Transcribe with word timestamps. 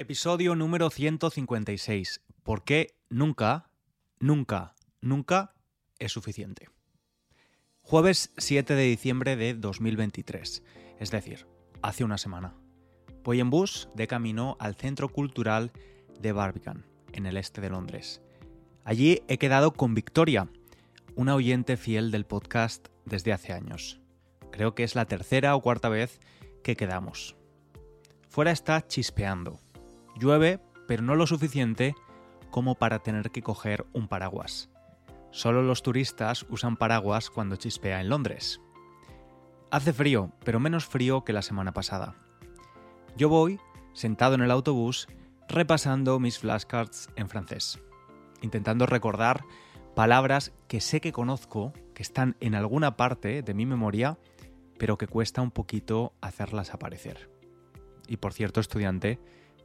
Episodio 0.00 0.54
número 0.54 0.88
156. 0.88 2.22
¿Por 2.42 2.64
qué 2.64 2.94
nunca, 3.10 3.68
nunca, 4.18 4.74
nunca 5.02 5.52
es 5.98 6.10
suficiente? 6.10 6.70
Jueves 7.82 8.32
7 8.38 8.76
de 8.76 8.84
diciembre 8.84 9.36
de 9.36 9.52
2023, 9.52 10.62
es 10.98 11.10
decir, 11.10 11.46
hace 11.82 12.02
una 12.02 12.16
semana. 12.16 12.54
Voy 13.24 13.40
en 13.40 13.50
bus 13.50 13.90
de 13.94 14.06
camino 14.06 14.56
al 14.58 14.74
Centro 14.74 15.10
Cultural 15.10 15.70
de 16.18 16.32
Barbican, 16.32 16.86
en 17.12 17.26
el 17.26 17.36
este 17.36 17.60
de 17.60 17.68
Londres. 17.68 18.22
Allí 18.84 19.22
he 19.28 19.36
quedado 19.36 19.74
con 19.74 19.94
Victoria, 19.94 20.48
una 21.14 21.34
oyente 21.34 21.76
fiel 21.76 22.10
del 22.10 22.24
podcast 22.24 22.88
desde 23.04 23.34
hace 23.34 23.52
años. 23.52 24.00
Creo 24.50 24.74
que 24.74 24.82
es 24.82 24.94
la 24.94 25.04
tercera 25.04 25.54
o 25.54 25.60
cuarta 25.60 25.90
vez 25.90 26.20
que 26.64 26.74
quedamos. 26.74 27.36
Fuera 28.30 28.50
está 28.50 28.86
chispeando 28.86 29.60
Llueve, 30.20 30.60
pero 30.86 31.02
no 31.02 31.16
lo 31.16 31.26
suficiente 31.26 31.94
como 32.50 32.74
para 32.74 33.00
tener 33.00 33.30
que 33.30 33.42
coger 33.42 33.86
un 33.92 34.06
paraguas. 34.06 34.70
Solo 35.30 35.62
los 35.62 35.82
turistas 35.82 36.44
usan 36.50 36.76
paraguas 36.76 37.30
cuando 37.30 37.56
chispea 37.56 38.00
en 38.00 38.08
Londres. 38.08 38.60
Hace 39.70 39.92
frío, 39.92 40.32
pero 40.44 40.60
menos 40.60 40.84
frío 40.84 41.24
que 41.24 41.32
la 41.32 41.42
semana 41.42 41.72
pasada. 41.72 42.16
Yo 43.16 43.28
voy, 43.28 43.60
sentado 43.92 44.34
en 44.34 44.42
el 44.42 44.50
autobús, 44.50 45.08
repasando 45.48 46.18
mis 46.18 46.38
flashcards 46.38 47.08
en 47.16 47.28
francés, 47.28 47.80
intentando 48.42 48.86
recordar 48.86 49.44
palabras 49.94 50.52
que 50.68 50.80
sé 50.80 51.00
que 51.00 51.12
conozco, 51.12 51.72
que 51.94 52.02
están 52.02 52.36
en 52.40 52.54
alguna 52.54 52.96
parte 52.96 53.42
de 53.42 53.54
mi 53.54 53.66
memoria, 53.66 54.18
pero 54.78 54.98
que 54.98 55.06
cuesta 55.06 55.42
un 55.42 55.50
poquito 55.50 56.14
hacerlas 56.20 56.74
aparecer. 56.74 57.30
Y 58.08 58.16
por 58.16 58.32
cierto, 58.32 58.60
estudiante, 58.60 59.20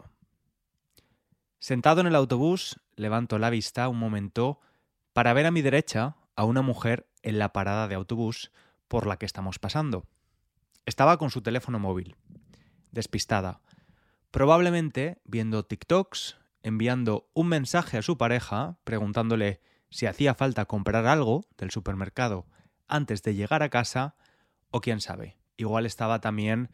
Sentado 1.58 2.02
en 2.02 2.08
el 2.08 2.16
autobús, 2.16 2.80
levanto 2.96 3.40
la 3.40 3.50
vista 3.50 3.90
un 3.90 3.98
momento 3.98 4.60
para 5.12 5.34
ver 5.34 5.48
a 5.48 5.52
mi 5.52 5.64
derecha 5.64 6.18
a 6.36 6.44
una 6.44 6.62
mujer 6.62 7.10
en 7.24 7.40
la 7.40 7.52
parada 7.52 7.88
de 7.88 7.96
autobús 7.96 8.52
por 8.88 9.08
la 9.08 9.18
que 9.18 9.26
estamos 9.26 9.58
pasando. 9.58 10.06
Estaba 10.86 11.18
con 11.18 11.32
su 11.32 11.42
teléfono 11.42 11.80
móvil, 11.80 12.16
despistada, 12.92 13.60
probablemente 14.32 15.20
viendo 15.24 15.64
TikToks, 15.64 16.38
enviando 16.64 17.30
un 17.34 17.48
mensaje 17.48 17.98
a 17.98 18.02
su 18.02 18.18
pareja 18.18 18.78
preguntándole 18.84 19.62
si 19.90 20.06
hacía 20.06 20.36
falta 20.36 20.66
comprar 20.66 21.06
algo 21.06 21.46
del 21.58 21.72
supermercado 21.72 22.46
antes 22.88 23.24
de 23.24 23.36
llegar 23.36 23.64
a 23.64 23.70
casa, 23.70 24.16
o 24.70 24.82
quién 24.82 25.02
sabe, 25.02 25.38
igual 25.56 25.86
estaba 25.86 26.20
también 26.22 26.72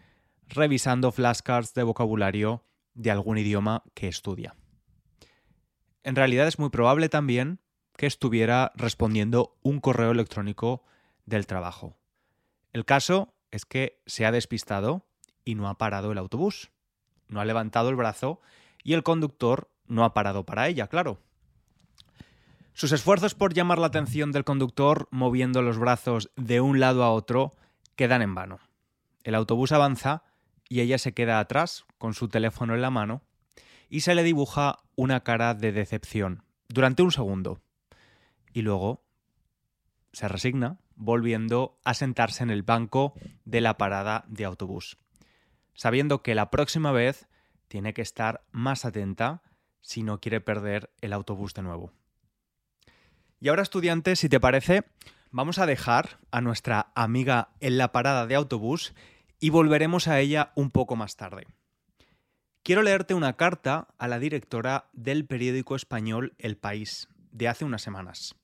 revisando 0.47 1.11
flashcards 1.11 1.73
de 1.73 1.83
vocabulario 1.83 2.65
de 2.93 3.11
algún 3.11 3.37
idioma 3.37 3.83
que 3.93 4.07
estudia. 4.07 4.55
En 6.03 6.15
realidad 6.15 6.47
es 6.47 6.59
muy 6.59 6.69
probable 6.69 7.09
también 7.09 7.59
que 7.95 8.07
estuviera 8.07 8.71
respondiendo 8.75 9.57
un 9.61 9.79
correo 9.79 10.11
electrónico 10.11 10.83
del 11.25 11.47
trabajo. 11.47 11.97
El 12.73 12.85
caso 12.85 13.35
es 13.51 13.65
que 13.65 14.01
se 14.05 14.25
ha 14.25 14.31
despistado 14.31 15.07
y 15.45 15.55
no 15.55 15.69
ha 15.69 15.77
parado 15.77 16.11
el 16.11 16.17
autobús 16.17 16.72
no 17.33 17.41
ha 17.41 17.45
levantado 17.45 17.89
el 17.89 17.95
brazo 17.95 18.39
y 18.83 18.93
el 18.93 19.03
conductor 19.03 19.69
no 19.87 20.05
ha 20.05 20.13
parado 20.13 20.45
para 20.45 20.67
ella, 20.67 20.87
claro. 20.87 21.19
Sus 22.73 22.91
esfuerzos 22.91 23.35
por 23.35 23.53
llamar 23.53 23.79
la 23.79 23.87
atención 23.87 24.31
del 24.31 24.45
conductor 24.45 25.07
moviendo 25.11 25.61
los 25.61 25.77
brazos 25.77 26.31
de 26.35 26.61
un 26.61 26.79
lado 26.79 27.03
a 27.03 27.11
otro 27.11 27.53
quedan 27.95 28.21
en 28.21 28.33
vano. 28.33 28.59
El 29.23 29.35
autobús 29.35 29.71
avanza 29.71 30.23
y 30.69 30.81
ella 30.81 30.97
se 30.97 31.13
queda 31.13 31.39
atrás 31.39 31.85
con 31.97 32.13
su 32.13 32.29
teléfono 32.29 32.73
en 32.73 32.81
la 32.81 32.89
mano 32.89 33.21
y 33.89 34.01
se 34.01 34.15
le 34.15 34.23
dibuja 34.23 34.79
una 34.95 35.21
cara 35.21 35.53
de 35.53 35.71
decepción 35.71 36.43
durante 36.67 37.03
un 37.03 37.11
segundo. 37.11 37.61
Y 38.53 38.63
luego 38.63 39.03
se 40.11 40.27
resigna 40.27 40.79
volviendo 40.95 41.79
a 41.83 41.93
sentarse 41.93 42.43
en 42.43 42.49
el 42.49 42.63
banco 42.63 43.13
de 43.45 43.61
la 43.61 43.77
parada 43.77 44.25
de 44.27 44.45
autobús 44.45 44.97
sabiendo 45.73 46.21
que 46.21 46.35
la 46.35 46.49
próxima 46.49 46.91
vez 46.91 47.27
tiene 47.67 47.93
que 47.93 48.01
estar 48.01 48.43
más 48.51 48.85
atenta 48.85 49.41
si 49.81 50.03
no 50.03 50.19
quiere 50.19 50.41
perder 50.41 50.91
el 51.01 51.13
autobús 51.13 51.53
de 51.53 51.61
nuevo. 51.61 51.91
Y 53.39 53.49
ahora 53.49 53.63
estudiante, 53.63 54.15
si 54.15 54.29
te 54.29 54.39
parece, 54.39 54.85
vamos 55.31 55.59
a 55.59 55.65
dejar 55.65 56.19
a 56.31 56.39
nuestra 56.39 56.91
amiga 56.95 57.49
en 57.59 57.77
la 57.77 57.91
parada 57.91 58.25
de 58.25 58.35
autobús 58.35 58.93
y 59.39 59.49
volveremos 59.49 60.07
a 60.07 60.19
ella 60.19 60.53
un 60.55 60.71
poco 60.71 60.95
más 60.95 61.17
tarde. 61.17 61.45
Quiero 62.63 62.81
leerte 62.81 63.13
una 63.13 63.33
carta 63.33 63.89
a 63.97 64.07
la 64.07 64.19
directora 64.19 64.85
del 64.93 65.25
periódico 65.25 65.75
español 65.75 66.33
El 66.37 66.55
País 66.55 67.09
de 67.31 67.49
hace 67.49 67.65
unas 67.65 67.81
semanas. 67.81 68.35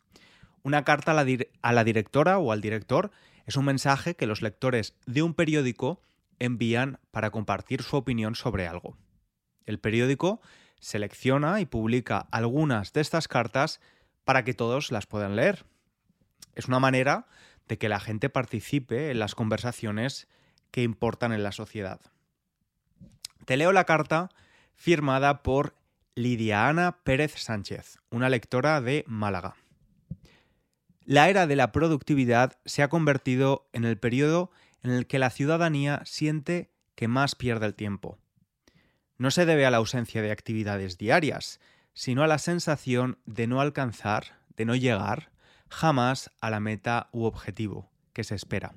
Una 0.62 0.84
carta 0.84 1.12
a 1.12 1.24
la, 1.24 1.26
a 1.62 1.72
la 1.72 1.84
directora 1.86 2.38
o 2.38 2.52
al 2.52 2.60
director 2.60 3.12
es 3.46 3.56
un 3.56 3.64
mensaje 3.64 4.16
que 4.16 4.28
los 4.28 4.42
lectores 4.42 4.94
de 5.06 5.22
un 5.22 5.34
periódico 5.34 6.02
envían 6.40 7.00
para 7.12 7.32
compartir 7.32 7.84
su 7.84 7.96
opinión 7.98 8.36
sobre 8.36 8.68
algo. 8.68 8.98
El 9.66 9.80
periódico 9.80 10.42
selecciona 10.80 11.60
y 11.60 11.66
publica 11.66 12.28
algunas 12.32 12.94
de 12.94 13.02
estas 13.02 13.28
cartas 13.28 13.82
para 14.24 14.44
que 14.44 14.54
todos 14.54 14.92
las 14.92 15.06
puedan 15.06 15.36
leer. 15.36 15.66
Es 16.56 16.68
una 16.68 16.80
manera 16.80 17.28
de 17.68 17.78
que 17.78 17.90
la 17.90 18.00
gente 18.00 18.30
participe 18.30 19.12
en 19.12 19.20
las 19.20 19.36
conversaciones 19.36 20.28
que 20.72 20.84
importan 20.84 21.34
en 21.34 21.44
la 21.44 21.52
sociedad. 21.52 22.00
Te 23.46 23.58
leo 23.58 23.72
la 23.72 23.86
carta 23.86 24.30
firmada 24.76 25.44
por 25.44 25.76
Lidia 26.16 26.68
Ana 26.68 26.98
Pérez 27.04 27.34
Sánchez, 27.38 28.00
una 28.10 28.30
lectora 28.30 28.82
de 28.82 29.04
Málaga. 29.08 29.56
La 31.06 31.30
era 31.30 31.48
de 31.48 31.56
la 31.56 31.72
productividad 31.72 32.60
se 32.66 32.84
ha 32.84 32.90
convertido 32.90 33.68
en 33.74 33.84
el 33.84 33.98
periodo 33.98 34.52
en 34.84 34.92
el 34.92 35.08
que 35.08 35.20
la 35.20 35.30
ciudadanía 35.30 36.02
siente 36.06 36.72
que 36.96 37.08
más 37.08 37.36
pierde 37.36 37.66
el 37.66 37.76
tiempo. 37.76 38.18
No 39.18 39.32
se 39.32 39.46
debe 39.46 39.66
a 39.66 39.72
la 39.72 39.78
ausencia 39.78 40.22
de 40.22 40.32
actividades 40.32 40.98
diarias, 40.98 41.60
sino 41.94 42.24
a 42.24 42.28
la 42.28 42.38
sensación 42.38 43.20
de 43.26 43.48
no 43.48 43.62
alcanzar, 43.62 44.40
de 44.56 44.66
no 44.66 44.76
llegar 44.76 45.32
jamás 45.70 46.32
a 46.42 46.50
la 46.50 46.60
meta 46.60 47.10
u 47.12 47.24
objetivo 47.24 47.92
que 48.14 48.24
se 48.24 48.36
espera. 48.36 48.76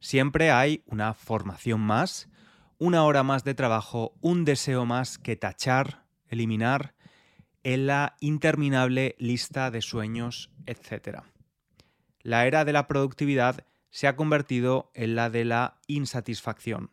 Siempre 0.00 0.50
hay 0.50 0.82
una 0.86 1.14
formación 1.14 1.80
más, 1.80 2.28
una 2.78 3.04
hora 3.04 3.22
más 3.22 3.44
de 3.44 3.54
trabajo, 3.54 4.14
un 4.20 4.44
deseo 4.44 4.84
más 4.84 5.18
que 5.18 5.36
tachar, 5.36 6.04
eliminar 6.28 6.94
en 7.64 7.86
la 7.86 8.16
interminable 8.20 9.16
lista 9.18 9.70
de 9.70 9.82
sueños, 9.82 10.50
etc. 10.66 11.22
La 12.22 12.46
era 12.46 12.64
de 12.64 12.72
la 12.72 12.86
productividad 12.86 13.64
se 13.90 14.06
ha 14.06 14.16
convertido 14.16 14.90
en 14.94 15.14
la 15.14 15.30
de 15.30 15.44
la 15.44 15.80
insatisfacción. 15.86 16.90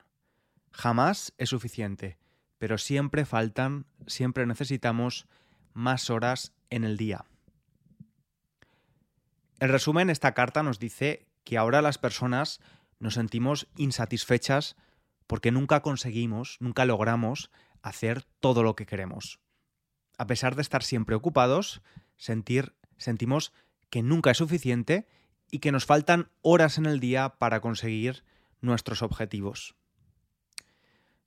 Jamás 0.71 1.33
es 1.37 1.49
suficiente, 1.49 2.17
pero 2.57 2.77
siempre 2.77 3.25
faltan, 3.25 3.85
siempre 4.07 4.45
necesitamos 4.45 5.27
más 5.73 6.09
horas 6.09 6.53
en 6.69 6.83
el 6.83 6.97
día. 6.97 7.25
En 9.59 9.69
resumen, 9.69 10.09
esta 10.09 10.33
carta 10.33 10.63
nos 10.63 10.79
dice 10.79 11.27
que 11.43 11.57
ahora 11.57 11.81
las 11.81 11.97
personas 11.97 12.59
nos 12.99 13.13
sentimos 13.13 13.67
insatisfechas 13.77 14.75
porque 15.27 15.51
nunca 15.51 15.81
conseguimos, 15.81 16.57
nunca 16.59 16.85
logramos 16.85 17.51
hacer 17.81 18.23
todo 18.39 18.63
lo 18.63 18.75
que 18.75 18.85
queremos. 18.85 19.39
A 20.17 20.27
pesar 20.27 20.55
de 20.55 20.61
estar 20.61 20.83
siempre 20.83 21.15
ocupados, 21.15 21.81
sentir, 22.17 22.75
sentimos 22.97 23.53
que 23.89 24.01
nunca 24.01 24.31
es 24.31 24.37
suficiente 24.37 25.07
y 25.55 25.59
que 25.59 25.71
nos 25.71 25.85
faltan 25.85 26.27
horas 26.41 26.77
en 26.77 26.85
el 26.85 26.99
día 26.99 27.35
para 27.39 27.61
conseguir 27.61 28.25
nuestros 28.59 29.01
objetivos. 29.01 29.73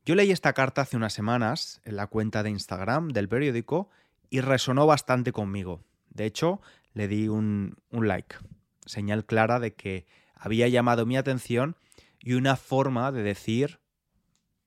Yo 0.05 0.15
leí 0.15 0.31
esta 0.31 0.53
carta 0.53 0.83
hace 0.83 0.99
unas 0.99 1.15
semanas 1.15 1.81
en 1.87 1.97
la 1.97 2.09
cuenta 2.09 2.43
de 2.43 2.51
Instagram 2.51 3.09
del 3.09 3.27
periódico 3.27 3.89
y 4.29 4.43
resonó 4.43 4.87
bastante 4.87 5.33
conmigo. 5.33 5.83
De 6.11 6.27
hecho, 6.27 6.61
le 6.93 7.09
di 7.09 7.29
un, 7.29 7.79
un 7.91 8.07
like, 8.07 8.37
señal 8.85 9.25
clara 9.25 9.61
de 9.61 9.73
que 9.73 10.07
había 10.35 10.69
llamado 10.69 11.07
mi 11.07 11.17
atención 11.17 11.77
y 12.21 12.35
una 12.35 12.57
forma 12.57 13.11
de 13.13 13.23
decir 13.23 13.81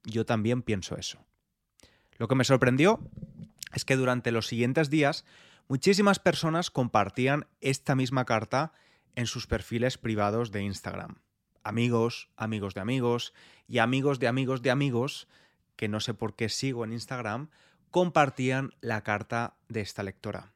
yo 0.06 0.26
también 0.26 0.64
pienso 0.64 0.98
eso. 0.98 1.24
Lo 2.18 2.28
que 2.28 2.34
me 2.34 2.46
sorprendió 2.46 3.00
es 3.76 3.86
que 3.86 3.96
durante 3.96 4.32
los 4.32 4.48
siguientes 4.48 4.90
días 4.90 5.24
muchísimas 5.68 6.18
personas 6.18 6.72
compartían 6.72 7.46
esta 7.60 7.94
misma 7.94 8.26
carta 8.26 8.74
en 9.16 9.28
sus 9.28 9.48
perfiles 9.48 9.98
privados 9.98 10.52
de 10.52 10.62
Instagram. 10.62 11.22
Amigos, 11.64 12.30
amigos 12.38 12.74
de 12.74 12.82
amigos 12.82 13.34
y 13.68 13.80
amigos 13.80 14.20
de 14.20 14.28
amigos 14.28 14.62
de 14.62 14.72
amigos 14.72 15.28
que 15.76 15.88
no 15.88 16.00
sé 16.00 16.14
por 16.14 16.36
qué 16.36 16.50
sigo 16.50 16.86
en 16.86 16.94
Instagram, 16.94 17.50
compartían 17.90 18.72
la 18.82 19.04
carta 19.04 19.56
de 19.68 19.82
esta 19.82 20.04
lectora. 20.04 20.54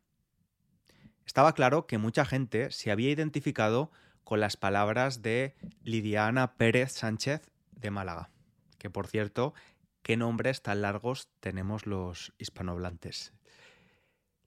Estaba 1.26 1.54
claro 1.54 1.88
que 1.88 1.98
mucha 1.98 2.26
gente 2.26 2.72
se 2.72 2.92
había 2.92 3.12
identificado 3.12 3.92
con 4.24 4.40
las 4.40 4.58
palabras 4.58 5.22
de 5.22 5.56
Lidiana 5.84 6.56
Pérez 6.58 6.92
Sánchez 6.92 7.50
de 7.72 7.92
Málaga, 7.92 8.30
que 8.78 8.90
por 8.90 9.08
cierto, 9.08 9.54
qué 10.02 10.18
nombres 10.18 10.62
tan 10.62 10.82
largos 10.82 11.30
tenemos 11.40 11.86
los 11.88 12.34
hispanohablantes. 12.38 13.34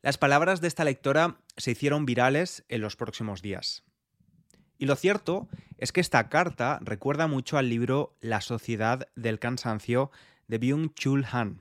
Las 0.00 0.16
palabras 0.16 0.60
de 0.60 0.68
esta 0.68 0.84
lectora 0.84 1.40
se 1.56 1.72
hicieron 1.72 2.06
virales 2.06 2.64
en 2.68 2.80
los 2.80 2.94
próximos 2.94 3.42
días. 3.42 3.84
Y 4.78 4.86
lo 4.86 4.94
cierto 4.94 5.48
es 5.76 5.92
que 5.92 6.00
esta 6.00 6.28
carta 6.28 6.78
recuerda 6.82 7.26
mucho 7.26 7.58
al 7.58 7.68
libro 7.68 8.16
La 8.20 8.40
sociedad 8.40 9.08
del 9.16 9.38
cansancio 9.38 10.10
de 10.46 10.60
Byung-Chul 10.60 11.26
Han. 11.32 11.60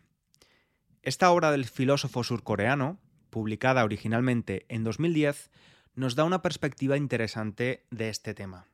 Esta 1.01 1.31
obra 1.31 1.51
del 1.51 1.65
filósofo 1.65 2.23
surcoreano, 2.23 2.99
publicada 3.31 3.83
originalmente 3.83 4.65
en 4.69 4.83
2010, 4.83 5.49
nos 5.95 6.15
da 6.15 6.23
una 6.23 6.43
perspectiva 6.43 6.95
interesante 6.95 7.85
de 7.89 8.09
este 8.09 8.35
tema. 8.35 8.67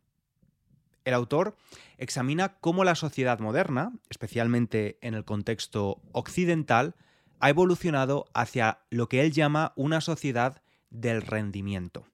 El 1.06 1.14
autor 1.14 1.56
examina 1.98 2.56
cómo 2.60 2.84
la 2.84 2.96
sociedad 2.96 3.40
moderna, 3.40 3.94
especialmente 4.10 4.98
en 5.02 5.14
el 5.14 5.26
contexto 5.26 6.02
occidental, 6.12 6.96
ha 7.40 7.50
evolucionado 7.50 8.26
hacia 8.34 8.80
lo 8.90 9.10
que 9.10 9.22
él 9.22 9.32
llama 9.32 9.74
una 9.76 10.02
sociedad 10.02 10.62
del 10.90 11.22
rendimiento. 11.22 12.06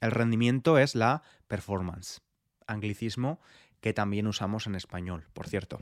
El 0.00 0.10
rendimiento 0.10 0.78
es 0.78 0.94
la 0.94 1.22
performance, 1.46 2.20
anglicismo 2.66 3.40
que 3.80 3.92
también 3.92 4.26
usamos 4.26 4.66
en 4.66 4.74
español, 4.74 5.26
por 5.32 5.48
cierto. 5.48 5.80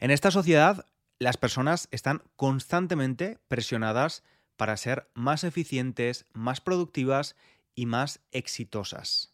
En 0.00 0.10
esta 0.10 0.30
sociedad, 0.30 0.86
las 1.18 1.36
personas 1.36 1.88
están 1.90 2.22
constantemente 2.36 3.38
presionadas 3.48 4.22
para 4.56 4.76
ser 4.76 5.10
más 5.14 5.44
eficientes, 5.44 6.26
más 6.32 6.60
productivas 6.60 7.36
y 7.74 7.86
más 7.86 8.20
exitosas. 8.32 9.32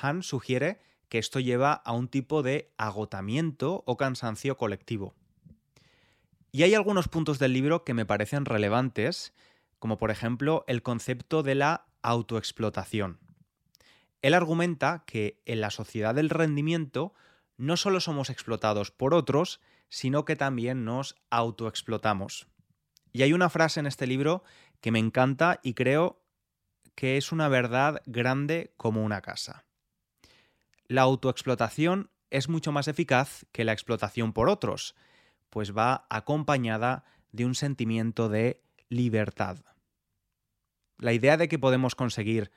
Han 0.00 0.22
sugiere 0.22 0.80
que 1.08 1.18
esto 1.18 1.40
lleva 1.40 1.72
a 1.72 1.92
un 1.92 2.08
tipo 2.08 2.42
de 2.42 2.72
agotamiento 2.76 3.82
o 3.86 3.96
cansancio 3.96 4.56
colectivo. 4.56 5.14
Y 6.52 6.62
hay 6.62 6.74
algunos 6.74 7.08
puntos 7.08 7.38
del 7.38 7.52
libro 7.52 7.84
que 7.84 7.94
me 7.94 8.06
parecen 8.06 8.44
relevantes, 8.44 9.32
como 9.78 9.98
por 9.98 10.10
ejemplo 10.10 10.64
el 10.66 10.82
concepto 10.82 11.42
de 11.42 11.54
la 11.54 11.86
autoexplotación. 12.04 13.18
Él 14.22 14.34
argumenta 14.34 15.02
que 15.06 15.42
en 15.44 15.60
la 15.60 15.70
sociedad 15.70 16.14
del 16.14 16.30
rendimiento 16.30 17.14
no 17.56 17.76
solo 17.76 18.00
somos 18.00 18.30
explotados 18.30 18.90
por 18.90 19.14
otros, 19.14 19.60
sino 19.88 20.24
que 20.24 20.36
también 20.36 20.84
nos 20.84 21.16
autoexplotamos. 21.30 22.46
Y 23.12 23.22
hay 23.22 23.32
una 23.32 23.50
frase 23.50 23.80
en 23.80 23.86
este 23.86 24.06
libro 24.06 24.44
que 24.80 24.90
me 24.90 24.98
encanta 24.98 25.60
y 25.62 25.74
creo 25.74 26.22
que 26.94 27.16
es 27.16 27.32
una 27.32 27.48
verdad 27.48 28.02
grande 28.06 28.72
como 28.76 29.02
una 29.02 29.20
casa. 29.20 29.64
La 30.86 31.02
autoexplotación 31.02 32.10
es 32.30 32.48
mucho 32.48 32.72
más 32.72 32.88
eficaz 32.88 33.46
que 33.52 33.64
la 33.64 33.72
explotación 33.72 34.32
por 34.32 34.48
otros, 34.48 34.94
pues 35.50 35.76
va 35.76 36.06
acompañada 36.10 37.04
de 37.32 37.46
un 37.46 37.54
sentimiento 37.54 38.28
de 38.28 38.62
libertad. 38.88 39.58
La 41.04 41.12
idea 41.12 41.36
de 41.36 41.48
que 41.48 41.58
podemos 41.58 41.94
conseguir 41.94 42.50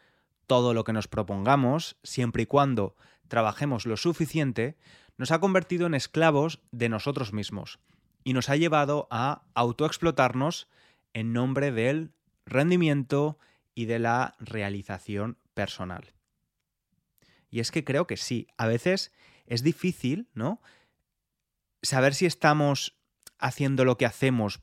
todo 0.46 0.74
lo 0.74 0.86
que 0.86 0.94
nos 0.94 1.10
propongamos, 1.10 1.98
siempre 2.02 2.44
y 2.44 2.46
cuando 2.46 2.96
trabajemos 3.28 3.86
lo 3.86 3.98
suficiente, 3.98 4.78
nos 5.18 5.32
ha 5.32 5.42
convertido 5.42 5.86
en 5.86 5.94
esclavos 5.94 6.62
de 6.72 6.88
nosotros 6.88 7.34
mismos 7.34 7.82
y 8.24 8.32
nos 8.32 8.50
ha 8.50 8.56
llevado 8.56 9.10
a 9.12 9.44
autoexplotarnos 9.54 10.70
en 11.12 11.34
nombre 11.34 11.74
del 11.74 12.14
rendimiento 12.46 13.38
y 13.76 13.84
de 13.84 14.00
la 14.00 14.38
realización 14.40 15.38
personal. 15.54 16.14
Y 17.50 17.60
es 17.60 17.70
que 17.70 17.84
creo 17.84 18.08
que 18.08 18.16
sí, 18.16 18.48
a 18.56 18.66
veces 18.66 19.12
es 19.46 19.62
difícil, 19.62 20.30
¿no? 20.34 20.62
Saber 21.82 22.14
si 22.14 22.26
estamos 22.26 22.98
haciendo 23.40 23.84
lo 23.84 23.98
que 23.98 24.06
hacemos 24.06 24.62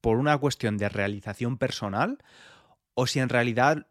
por 0.00 0.16
una 0.16 0.38
cuestión 0.38 0.78
de 0.78 0.88
realización 0.88 1.58
personal 1.58 2.16
o 2.96 3.06
si 3.06 3.20
en 3.20 3.28
realidad 3.28 3.86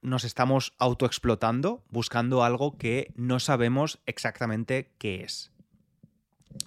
nos 0.00 0.24
estamos 0.24 0.74
autoexplotando 0.78 1.84
buscando 1.90 2.44
algo 2.44 2.78
que 2.78 3.12
no 3.16 3.40
sabemos 3.40 4.00
exactamente 4.06 4.92
qué 4.98 5.22
es. 5.22 5.50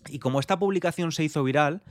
Y 0.10 0.20
como 0.20 0.40
esta 0.40 0.60
publicación 0.60 1.14
se 1.14 1.24
hizo 1.24 1.44
viral, 1.44 1.82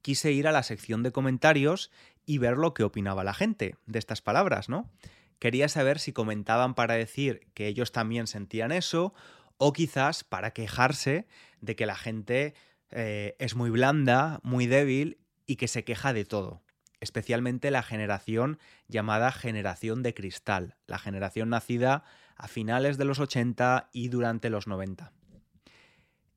quise 0.00 0.32
ir 0.32 0.48
a 0.48 0.52
la 0.52 0.62
sección 0.62 1.02
de 1.02 1.12
comentarios 1.12 1.90
y 2.24 2.38
ver 2.38 2.56
lo 2.56 2.72
que 2.72 2.82
opinaba 2.82 3.24
la 3.24 3.34
gente 3.34 3.76
de 3.86 3.98
estas 3.98 4.22
palabras, 4.22 4.70
¿no? 4.70 4.90
Quería 5.38 5.68
saber 5.68 5.98
si 5.98 6.12
comentaban 6.12 6.74
para 6.74 6.94
decir 6.94 7.46
que 7.52 7.66
ellos 7.66 7.92
también 7.92 8.26
sentían 8.26 8.72
eso 8.72 9.12
o 9.58 9.74
quizás 9.74 10.24
para 10.24 10.52
quejarse 10.52 11.26
de 11.60 11.76
que 11.76 11.84
la 11.84 11.96
gente 11.96 12.54
eh, 12.90 13.36
es 13.38 13.54
muy 13.54 13.68
blanda, 13.68 14.40
muy 14.44 14.66
débil 14.66 15.18
y 15.46 15.56
que 15.56 15.68
se 15.68 15.84
queja 15.84 16.14
de 16.14 16.24
todo 16.24 16.62
especialmente 17.02 17.72
la 17.72 17.82
generación 17.82 18.58
llamada 18.86 19.32
generación 19.32 20.04
de 20.04 20.14
cristal, 20.14 20.76
la 20.86 21.00
generación 21.00 21.50
nacida 21.50 22.04
a 22.36 22.46
finales 22.46 22.96
de 22.96 23.04
los 23.04 23.18
80 23.18 23.90
y 23.92 24.08
durante 24.08 24.50
los 24.50 24.68
90. 24.68 25.12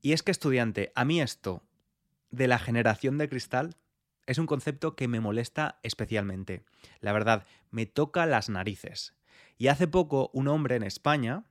Y 0.02 0.14
es 0.14 0.24
que 0.24 0.32
estudiante, 0.32 0.92
a 0.96 1.06
mí 1.06 1.22
esto 1.22 1.62
de 2.32 2.48
la 2.48 2.58
generación 2.58 3.20
de 3.20 3.30
cristal 3.30 3.76
es 4.26 4.40
un 4.40 4.48
concepto 4.48 4.96
que 4.96 5.08
me 5.08 5.20
molesta 5.20 5.78
especialmente. 5.84 6.66
La 7.00 7.14
verdad, 7.14 7.46
me 7.70 7.86
toca 7.86 8.26
las 8.26 8.50
narices. 8.50 9.14
Y 9.60 9.68
hace 9.68 9.88
poco 9.88 10.32
un 10.34 10.48
hombre 10.48 10.76
en 10.78 10.84
España, 10.84 11.44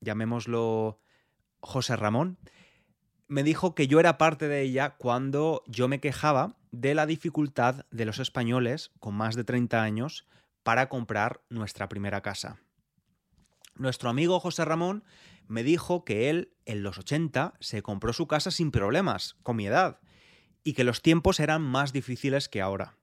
llamémoslo 0.00 1.00
José 1.58 1.96
Ramón, 1.96 2.38
me 3.26 3.42
dijo 3.42 3.74
que 3.74 3.88
yo 3.88 3.98
era 3.98 4.18
parte 4.18 4.46
de 4.46 4.62
ella 4.62 4.90
cuando 4.98 5.64
yo 5.66 5.88
me 5.88 5.98
quejaba 5.98 6.56
de 6.72 6.94
la 6.94 7.06
dificultad 7.06 7.86
de 7.90 8.06
los 8.06 8.18
españoles 8.18 8.90
con 8.98 9.14
más 9.14 9.36
de 9.36 9.44
30 9.44 9.82
años 9.82 10.26
para 10.62 10.88
comprar 10.88 11.42
nuestra 11.50 11.88
primera 11.88 12.22
casa. 12.22 12.58
Nuestro 13.74 14.10
amigo 14.10 14.40
José 14.40 14.64
Ramón 14.64 15.04
me 15.46 15.62
dijo 15.62 16.04
que 16.04 16.30
él, 16.30 16.54
en 16.64 16.82
los 16.82 16.98
80, 16.98 17.54
se 17.60 17.82
compró 17.82 18.12
su 18.12 18.26
casa 18.26 18.50
sin 18.50 18.70
problemas, 18.70 19.36
con 19.42 19.56
mi 19.56 19.66
edad, 19.66 20.00
y 20.64 20.72
que 20.72 20.84
los 20.84 21.02
tiempos 21.02 21.40
eran 21.40 21.62
más 21.62 21.92
difíciles 21.92 22.48
que 22.48 22.62
ahora. 22.62 22.96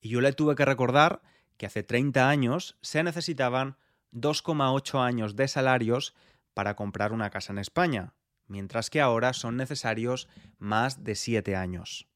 Y 0.00 0.10
yo 0.10 0.20
le 0.20 0.32
tuve 0.32 0.54
que 0.54 0.64
recordar 0.64 1.22
que 1.56 1.66
hace 1.66 1.82
30 1.82 2.28
años 2.28 2.78
se 2.80 3.02
necesitaban 3.02 3.76
2,8 4.12 5.00
años 5.00 5.36
de 5.36 5.48
salarios 5.48 6.14
para 6.54 6.76
comprar 6.76 7.12
una 7.12 7.30
casa 7.30 7.52
en 7.52 7.58
España, 7.58 8.14
mientras 8.46 8.90
que 8.90 9.00
ahora 9.00 9.32
son 9.32 9.56
necesarios 9.56 10.28
más 10.58 11.02
de 11.02 11.14
7 11.14 11.56
años. 11.56 12.11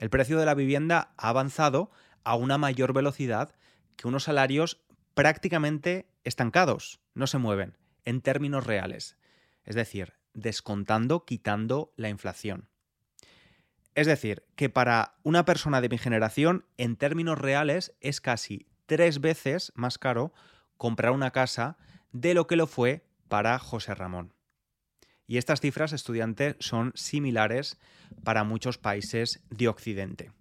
El 0.00 0.08
precio 0.08 0.38
de 0.38 0.46
la 0.46 0.54
vivienda 0.54 1.12
ha 1.18 1.28
avanzado 1.28 1.90
a 2.24 2.34
una 2.34 2.56
mayor 2.56 2.94
velocidad 2.94 3.54
que 3.96 4.08
unos 4.08 4.24
salarios 4.24 4.80
prácticamente 5.12 6.08
estancados, 6.24 7.02
no 7.12 7.26
se 7.26 7.36
mueven, 7.36 7.76
en 8.06 8.22
términos 8.22 8.66
reales, 8.66 9.18
es 9.62 9.74
decir, 9.74 10.14
descontando, 10.32 11.26
quitando 11.26 11.92
la 11.96 12.08
inflación. 12.08 12.70
Es 13.94 14.06
decir, 14.06 14.46
que 14.56 14.70
para 14.70 15.18
una 15.22 15.44
persona 15.44 15.82
de 15.82 15.90
mi 15.90 15.98
generación, 15.98 16.64
en 16.78 16.96
términos 16.96 17.38
reales, 17.38 17.94
es 18.00 18.22
casi 18.22 18.66
tres 18.86 19.20
veces 19.20 19.70
más 19.74 19.98
caro 19.98 20.32
comprar 20.78 21.12
una 21.12 21.30
casa 21.30 21.76
de 22.12 22.32
lo 22.32 22.46
que 22.46 22.56
lo 22.56 22.66
fue 22.66 23.04
para 23.28 23.58
José 23.58 23.94
Ramón. 23.94 24.32
Y 25.30 25.38
estas 25.38 25.60
cifras, 25.60 25.92
estudiantes, 25.92 26.56
son 26.58 26.90
similares 26.96 27.78
para 28.24 28.42
muchos 28.42 28.78
países 28.78 29.44
de 29.48 29.68
Occidente. 29.68 30.32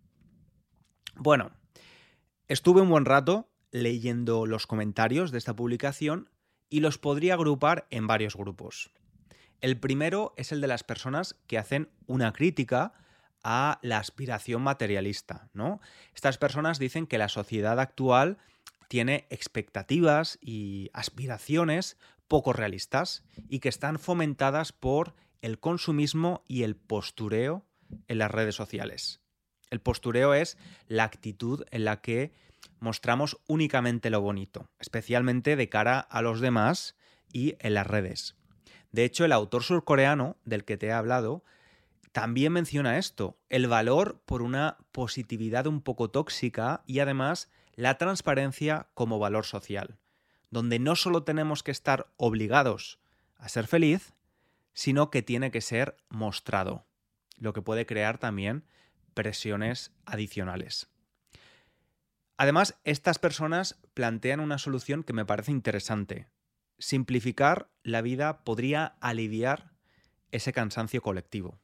Bueno, 1.16 1.52
estuve 2.48 2.82
un 2.82 2.90
buen 2.90 3.06
rato 3.06 3.52
leyendo 3.70 4.48
los 4.48 4.66
comentarios 4.66 5.30
de 5.30 5.38
esta 5.38 5.56
publicación 5.56 6.32
y 6.72 6.80
los 6.80 6.98
podría 6.98 7.36
agrupar 7.36 7.86
en 7.92 8.08
varios 8.08 8.36
grupos. 8.36 8.90
El 9.62 9.80
primero 9.80 10.34
es 10.38 10.52
el 10.52 10.60
de 10.60 10.66
las 10.66 10.84
personas 10.84 11.36
que 11.46 11.60
hacen 11.60 11.90
una 12.08 12.34
crítica 12.34 12.94
a 13.44 13.78
la 13.84 14.00
aspiración 14.00 14.64
materialista, 14.64 15.52
¿no? 15.54 15.82
Estas 16.16 16.40
personas 16.40 16.80
dicen 16.80 17.06
que 17.06 17.20
la 17.20 17.30
sociedad 17.30 17.80
actual 17.80 18.40
tiene 18.88 19.28
expectativas 19.30 20.40
y 20.42 20.90
aspiraciones 20.94 21.96
poco 22.30 22.54
realistas 22.54 23.26
y 23.50 23.60
que 23.60 23.68
están 23.68 24.00
fomentadas 24.00 24.72
por 24.72 25.16
el 25.42 25.60
consumismo 25.60 26.46
y 26.48 26.64
el 26.64 26.78
postureo 26.78 27.66
en 28.08 28.20
las 28.20 28.32
redes 28.32 28.56
sociales. 28.56 29.20
El 29.70 29.82
postureo 29.82 30.34
es 30.34 30.58
la 30.88 31.04
actitud 31.04 31.66
en 31.72 31.84
la 31.84 32.02
que 32.02 32.32
mostramos 32.80 33.38
únicamente 33.48 34.10
lo 34.10 34.22
bonito, 34.22 34.70
especialmente 34.80 35.58
de 35.58 35.68
cara 35.68 36.00
a 36.00 36.22
los 36.22 36.40
demás 36.40 36.96
y 37.34 37.56
en 37.60 37.74
las 37.74 37.88
redes. 37.88 38.36
De 38.92 39.04
hecho, 39.04 39.26
el 39.26 39.32
autor 39.32 39.64
surcoreano 39.64 40.38
del 40.46 40.66
que 40.66 40.78
te 40.78 40.88
he 40.88 40.92
hablado 40.92 41.44
también 42.12 42.54
menciona 42.54 42.98
esto, 42.98 43.38
el 43.50 43.68
valor 43.68 44.22
por 44.26 44.42
una 44.42 44.78
positividad 44.92 45.68
un 45.68 45.82
poco 45.82 46.10
tóxica 46.10 46.84
y 46.88 47.00
además 47.00 47.52
la 47.76 47.98
transparencia 47.98 48.88
como 48.94 49.20
valor 49.20 49.46
social, 49.46 50.00
donde 50.50 50.80
no 50.80 50.96
solo 50.96 51.24
tenemos 51.24 51.64
que 51.64 51.72
estar 51.72 52.12
obligados 52.18 53.00
a 53.38 53.50
ser 53.50 53.68
feliz, 53.68 54.14
sino 54.74 55.10
que 55.12 55.22
tiene 55.22 55.52
que 55.52 55.62
ser 55.62 55.98
mostrado, 56.10 56.86
lo 57.38 57.54
que 57.54 57.62
puede 57.62 57.86
crear 57.86 58.18
también 58.18 58.66
presiones 59.14 59.92
adicionales. 60.06 60.90
Además, 62.38 62.80
estas 62.86 63.20
personas 63.20 63.78
plantean 63.94 64.40
una 64.40 64.58
solución 64.58 65.04
que 65.04 65.12
me 65.12 65.26
parece 65.26 65.52
interesante. 65.52 66.30
Simplificar 66.78 67.70
la 67.84 68.02
vida 68.02 68.46
podría 68.46 68.96
aliviar 69.02 69.74
ese 70.32 70.54
cansancio 70.54 71.02
colectivo. 71.02 71.60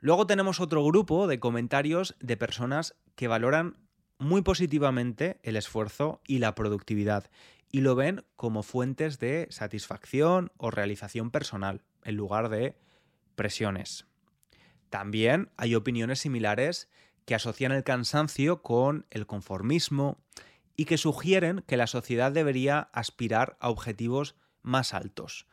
Luego 0.00 0.26
tenemos 0.26 0.60
otro 0.60 0.84
grupo 0.84 1.26
de 1.26 1.40
comentarios 1.40 2.16
de 2.20 2.36
personas 2.36 2.96
que 3.14 3.28
valoran 3.28 3.87
muy 4.18 4.42
positivamente 4.42 5.38
el 5.42 5.56
esfuerzo 5.56 6.20
y 6.26 6.38
la 6.38 6.54
productividad 6.54 7.30
y 7.70 7.80
lo 7.80 7.94
ven 7.94 8.24
como 8.36 8.62
fuentes 8.62 9.18
de 9.18 9.46
satisfacción 9.50 10.52
o 10.56 10.70
realización 10.70 11.30
personal 11.30 11.82
en 12.04 12.16
lugar 12.16 12.48
de 12.48 12.76
presiones. 13.34 14.06
También 14.90 15.50
hay 15.56 15.74
opiniones 15.74 16.20
similares 16.20 16.88
que 17.24 17.34
asocian 17.34 17.72
el 17.72 17.84
cansancio 17.84 18.62
con 18.62 19.06
el 19.10 19.26
conformismo 19.26 20.18
y 20.76 20.86
que 20.86 20.96
sugieren 20.96 21.62
que 21.66 21.76
la 21.76 21.86
sociedad 21.86 22.32
debería 22.32 22.88
aspirar 22.92 23.56
a 23.60 23.68
objetivos 23.68 24.34
más 24.62 24.94
altos, 24.94 25.46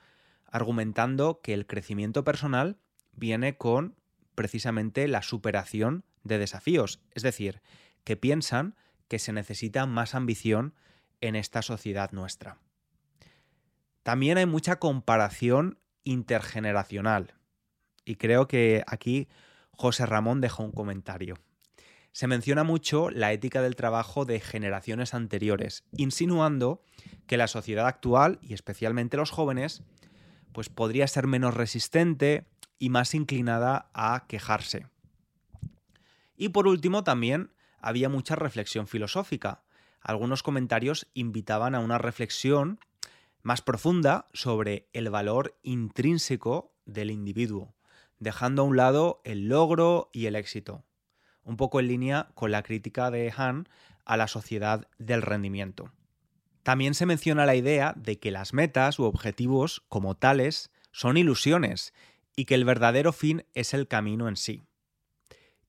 argumentando 0.45 1.41
que 1.41 1.53
el 1.53 1.67
crecimiento 1.67 2.23
personal 2.23 2.77
viene 3.11 3.57
con 3.57 3.95
precisamente 4.35 5.07
la 5.07 5.21
superación 5.21 6.05
de 6.23 6.37
desafíos, 6.37 7.01
es 7.11 7.23
decir, 7.23 7.61
que 8.05 8.15
piensan 8.15 8.75
que 9.09 9.19
se 9.19 9.33
necesita 9.33 9.85
más 9.85 10.15
ambición 10.15 10.73
en 11.19 11.35
esta 11.35 11.61
sociedad 11.61 12.11
nuestra. 12.13 12.59
También 14.03 14.37
hay 14.37 14.45
mucha 14.45 14.79
comparación 14.79 15.79
intergeneracional 16.05 17.33
y 18.05 18.15
creo 18.15 18.47
que 18.47 18.83
aquí 18.87 19.27
José 19.71 20.05
Ramón 20.05 20.39
dejó 20.39 20.63
un 20.63 20.71
comentario. 20.71 21.35
Se 22.13 22.27
menciona 22.27 22.63
mucho 22.63 23.09
la 23.09 23.33
ética 23.33 23.61
del 23.61 23.75
trabajo 23.75 24.23
de 24.23 24.39
generaciones 24.39 25.13
anteriores, 25.13 25.83
insinuando 25.97 26.81
que 27.27 27.35
la 27.35 27.47
sociedad 27.47 27.87
actual, 27.87 28.39
y 28.41 28.53
especialmente 28.53 29.17
los 29.17 29.31
jóvenes, 29.31 29.83
pues 30.53 30.69
podría 30.69 31.07
ser 31.07 31.27
menos 31.27 31.53
resistente, 31.53 32.45
y 32.79 32.89
más 32.89 33.13
inclinada 33.15 33.89
a 33.93 34.25
quejarse. 34.27 34.87
Y 36.37 36.49
por 36.49 36.67
último, 36.67 37.03
también 37.03 37.51
había 37.85 38.09
mucha 38.09 38.35
reflexión 38.35 38.87
filosófica. 38.87 39.61
Algunos 40.01 40.41
comentarios 40.41 41.07
invitaban 41.13 41.75
a 41.75 41.79
una 41.79 41.99
reflexión 41.99 42.79
más 43.43 43.61
profunda 43.61 44.27
sobre 44.33 44.89
el 44.91 45.11
valor 45.11 45.55
intrínseco 45.61 46.73
del 46.85 47.11
individuo, 47.11 47.75
dejando 48.17 48.63
a 48.63 48.65
un 48.65 48.75
lado 48.75 49.21
el 49.23 49.49
logro 49.49 50.09
y 50.11 50.25
el 50.25 50.35
éxito, 50.35 50.83
un 51.43 51.57
poco 51.57 51.79
en 51.79 51.87
línea 51.87 52.29
con 52.33 52.49
la 52.49 52.63
crítica 52.63 53.11
de 53.11 53.31
Han 53.37 53.69
a 54.03 54.17
la 54.17 54.27
sociedad 54.27 54.87
del 54.97 55.21
rendimiento. 55.21 55.91
También 56.63 56.95
se 56.95 57.05
menciona 57.05 57.45
la 57.45 57.55
idea 57.55 57.93
de 57.95 58.17
que 58.17 58.31
las 58.31 58.51
metas 58.51 58.97
u 58.97 59.03
objetivos 59.03 59.83
como 59.89 60.15
tales 60.15 60.71
son 60.91 61.17
ilusiones 61.17 61.93
y 62.35 62.45
que 62.45 62.55
el 62.55 62.65
verdadero 62.65 63.13
fin 63.13 63.45
es 63.53 63.75
el 63.75 63.87
camino 63.87 64.27
en 64.27 64.37
sí. 64.37 64.63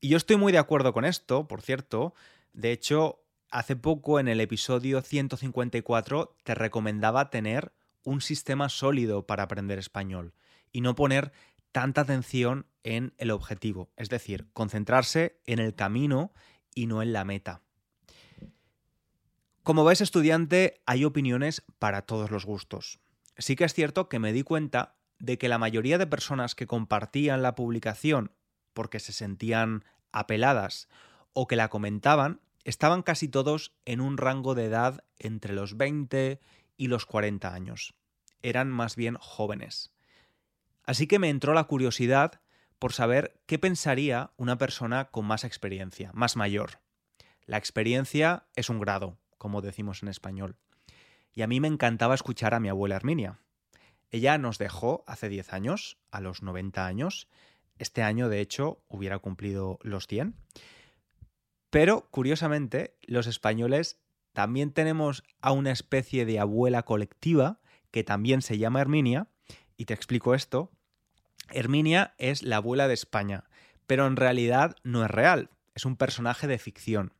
Y 0.01 0.09
yo 0.09 0.17
estoy 0.17 0.37
muy 0.37 0.53
de 0.53 0.59
acuerdo 0.59 0.93
con 0.93 1.05
esto, 1.05 1.49
por 1.49 1.63
cierto. 1.63 2.15
De 2.53 2.73
hecho, 2.73 3.23
hace 3.51 3.77
poco 3.77 4.21
en 4.21 4.29
el 4.29 4.41
episodio 4.41 5.03
154 5.03 6.37
te 6.45 6.55
recomendaba 6.55 7.31
tener 7.31 7.73
un 8.03 8.21
sistema 8.21 8.69
sólido 8.69 9.27
para 9.27 9.45
aprender 9.45 9.79
español 9.79 10.35
y 10.73 10.81
no 10.81 10.95
poner 10.95 11.33
tanta 11.73 12.03
atención 12.03 12.67
en 12.85 13.15
el 13.19 13.31
objetivo, 13.31 13.91
es 13.97 14.09
decir, 14.09 14.47
concentrarse 14.53 15.41
en 15.45 15.59
el 15.59 15.75
camino 15.75 16.33
y 16.75 16.87
no 16.87 17.03
en 17.03 17.13
la 17.13 17.25
meta. 17.25 17.63
Como 19.63 19.85
ves, 19.85 20.01
estudiante, 20.01 20.81
hay 20.87 21.05
opiniones 21.05 21.65
para 21.81 22.03
todos 22.03 22.31
los 22.31 22.47
gustos. 22.47 23.01
Sí 23.37 23.57
que 23.57 23.65
es 23.65 23.75
cierto 23.75 24.09
que 24.09 24.21
me 24.21 24.33
di 24.33 24.43
cuenta 24.43 24.95
de 25.19 25.39
que 25.39 25.49
la 25.49 25.59
mayoría 25.59 25.99
de 25.99 26.07
personas 26.07 26.55
que 26.55 26.67
compartían 26.67 27.43
la 27.43 27.55
publicación 27.55 28.31
porque 28.77 29.01
se 29.01 29.15
sentían 29.15 29.85
apeladas 30.13 30.89
o 31.33 31.47
que 31.47 31.57
la 31.57 31.71
comentaban 31.71 32.43
estaban 32.63 33.03
casi 33.03 33.27
todos 33.27 33.73
en 33.87 34.03
un 34.03 34.19
rango 34.19 34.55
de 34.55 34.67
edad 34.67 35.03
entre 35.19 35.55
los 35.55 35.79
20 35.79 36.41
y 36.77 36.89
los 36.89 37.07
40 37.07 37.55
años. 37.55 37.95
Eran 38.43 38.71
más 38.71 38.95
bien 38.95 39.17
jóvenes. 39.19 39.95
Así 40.85 41.07
que 41.07 41.19
me 41.19 41.31
entró 41.31 41.55
la 41.55 41.65
curiosidad 41.65 42.43
por 42.79 42.93
saber 42.93 43.41
qué 43.47 43.59
pensaría 43.59 44.33
una 44.37 44.59
persona 44.59 45.07
con 45.07 45.25
más 45.25 45.45
experiencia, 45.45 46.11
más 46.13 46.37
mayor. 46.37 46.81
La 47.47 47.57
experiencia 47.57 48.47
es 48.57 48.69
un 48.69 48.79
grado, 48.79 49.17
como 49.39 49.63
decimos 49.63 50.03
en 50.03 50.11
español. 50.11 50.59
Y 51.33 51.41
a 51.41 51.47
mí 51.47 51.61
me 51.61 51.69
encantaba 51.69 52.15
escuchar 52.15 52.53
a 52.53 52.61
mi 52.61 52.69
abuela 52.69 52.97
Herminia. 52.97 53.41
Ella 54.11 54.37
nos 54.37 54.59
dejó 54.59 55.03
hace 55.07 55.31
10 55.31 55.55
años, 55.55 55.97
a 56.11 56.21
los 56.21 56.43
90 56.43 56.85
años. 56.85 57.27
Este 57.79 58.03
año, 58.03 58.29
de 58.29 58.41
hecho, 58.41 58.83
hubiera 58.89 59.19
cumplido 59.19 59.79
los 59.83 60.07
100. 60.07 60.35
Pero, 61.71 62.09
curiosamente, 62.11 62.97
los 63.07 63.27
españoles 63.27 63.99
también 64.33 64.73
tenemos 64.73 65.25
a 65.41 65.53
una 65.53 65.73
especie 65.73 66.27
de 66.27 66.39
abuela 66.39 66.83
colectiva 66.83 67.61
que 67.91 68.05
también 68.05 68.43
se 68.43 68.59
llama 68.59 68.81
Herminia. 68.81 69.29
Y 69.77 69.87
te 69.87 69.95
explico 69.95 70.35
esto. 70.35 70.71
Herminia 71.51 72.15
es 72.19 72.43
la 72.43 72.57
abuela 72.57 72.89
de 72.89 72.95
España, 72.95 73.45
pero 73.87 74.07
en 74.07 74.17
realidad 74.17 74.77
no 74.83 75.05
es 75.05 75.11
real, 75.11 75.51
es 75.75 75.85
un 75.85 75.97
personaje 75.97 76.47
de 76.47 76.59
ficción. 76.59 77.15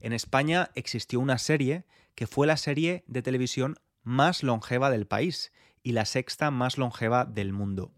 En 0.00 0.12
España 0.12 0.70
existió 0.74 1.20
una 1.20 1.38
serie 1.38 1.84
que 2.14 2.26
fue 2.26 2.46
la 2.46 2.56
serie 2.56 3.04
de 3.06 3.22
televisión 3.22 3.76
más 4.02 4.42
longeva 4.42 4.90
del 4.90 5.06
país 5.06 5.52
y 5.82 5.92
la 5.92 6.04
sexta 6.04 6.50
más 6.50 6.78
longeva 6.78 7.24
del 7.24 7.52
mundo. 7.52 7.92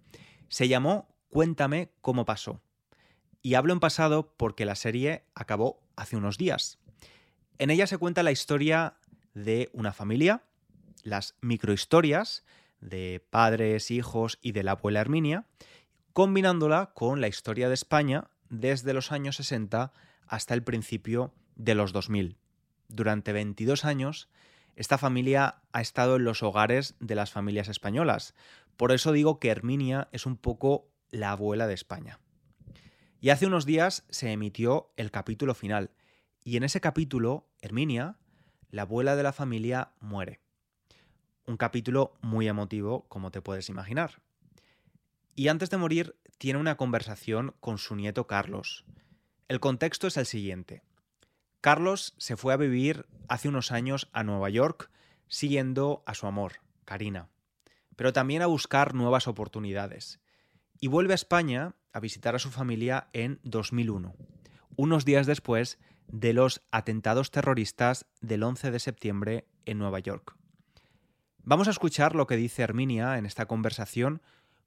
Se 0.48 0.68
llamó 0.68 1.11
Cuéntame 1.32 1.88
cómo 2.02 2.26
pasó. 2.26 2.60
Y 3.40 3.54
hablo 3.54 3.72
en 3.72 3.80
pasado 3.80 4.34
porque 4.36 4.66
la 4.66 4.74
serie 4.74 5.24
acabó 5.34 5.80
hace 5.96 6.18
unos 6.18 6.36
días. 6.36 6.78
En 7.56 7.70
ella 7.70 7.86
se 7.86 7.96
cuenta 7.96 8.22
la 8.22 8.32
historia 8.32 8.98
de 9.32 9.70
una 9.72 9.94
familia, 9.94 10.42
las 11.04 11.34
microhistorias 11.40 12.44
de 12.82 13.26
padres, 13.30 13.90
hijos 13.90 14.40
y 14.42 14.52
de 14.52 14.62
la 14.62 14.72
abuela 14.72 15.00
Herminia, 15.00 15.46
combinándola 16.12 16.92
con 16.92 17.22
la 17.22 17.28
historia 17.28 17.68
de 17.68 17.74
España 17.74 18.28
desde 18.50 18.92
los 18.92 19.10
años 19.10 19.36
60 19.36 19.90
hasta 20.26 20.52
el 20.52 20.62
principio 20.62 21.32
de 21.56 21.74
los 21.74 21.94
2000. 21.94 22.36
Durante 22.88 23.32
22 23.32 23.86
años 23.86 24.28
esta 24.76 24.98
familia 24.98 25.62
ha 25.72 25.80
estado 25.80 26.16
en 26.16 26.24
los 26.24 26.42
hogares 26.42 26.94
de 27.00 27.14
las 27.14 27.32
familias 27.32 27.68
españolas. 27.68 28.34
Por 28.76 28.92
eso 28.92 29.12
digo 29.12 29.38
que 29.38 29.48
Herminia 29.48 30.08
es 30.12 30.26
un 30.26 30.36
poco 30.36 30.91
la 31.12 31.30
abuela 31.30 31.68
de 31.68 31.74
España. 31.74 32.18
Y 33.20 33.30
hace 33.30 33.46
unos 33.46 33.64
días 33.64 34.04
se 34.10 34.32
emitió 34.32 34.92
el 34.96 35.12
capítulo 35.12 35.54
final. 35.54 35.92
Y 36.42 36.56
en 36.56 36.64
ese 36.64 36.80
capítulo, 36.80 37.46
Herminia, 37.60 38.16
la 38.70 38.82
abuela 38.82 39.14
de 39.14 39.22
la 39.22 39.32
familia, 39.32 39.92
muere. 40.00 40.40
Un 41.46 41.56
capítulo 41.56 42.14
muy 42.20 42.48
emotivo, 42.48 43.06
como 43.08 43.30
te 43.30 43.40
puedes 43.40 43.68
imaginar. 43.68 44.22
Y 45.36 45.46
antes 45.48 45.70
de 45.70 45.76
morir, 45.76 46.16
tiene 46.38 46.58
una 46.58 46.76
conversación 46.76 47.54
con 47.60 47.78
su 47.78 47.94
nieto 47.94 48.26
Carlos. 48.26 48.84
El 49.46 49.60
contexto 49.60 50.08
es 50.08 50.16
el 50.16 50.26
siguiente. 50.26 50.82
Carlos 51.60 52.14
se 52.18 52.36
fue 52.36 52.54
a 52.54 52.56
vivir 52.56 53.06
hace 53.28 53.48
unos 53.48 53.70
años 53.70 54.08
a 54.12 54.24
Nueva 54.24 54.50
York 54.50 54.90
siguiendo 55.28 56.02
a 56.06 56.14
su 56.14 56.26
amor, 56.26 56.54
Karina, 56.84 57.28
pero 57.94 58.12
también 58.12 58.42
a 58.42 58.46
buscar 58.46 58.94
nuevas 58.94 59.28
oportunidades. 59.28 60.21
Y 60.84 60.88
vuelve 60.88 61.12
a 61.12 61.14
España 61.14 61.76
a 61.92 62.00
visitar 62.00 62.34
a 62.34 62.40
su 62.40 62.50
familia 62.50 63.06
en 63.12 63.38
2001, 63.44 64.16
unos 64.74 65.04
días 65.04 65.28
después 65.28 65.78
de 66.08 66.32
los 66.32 66.60
atentados 66.72 67.30
terroristas 67.30 68.06
del 68.20 68.42
11 68.42 68.72
de 68.72 68.80
septiembre 68.80 69.46
en 69.64 69.78
Nueva 69.78 70.00
York. 70.00 70.34
Vamos 71.44 71.68
a 71.68 71.70
escuchar 71.70 72.16
lo 72.16 72.26
que 72.26 72.34
dice 72.34 72.62
Herminia 72.62 73.16
en 73.16 73.26
esta 73.26 73.46
conversación 73.46 74.22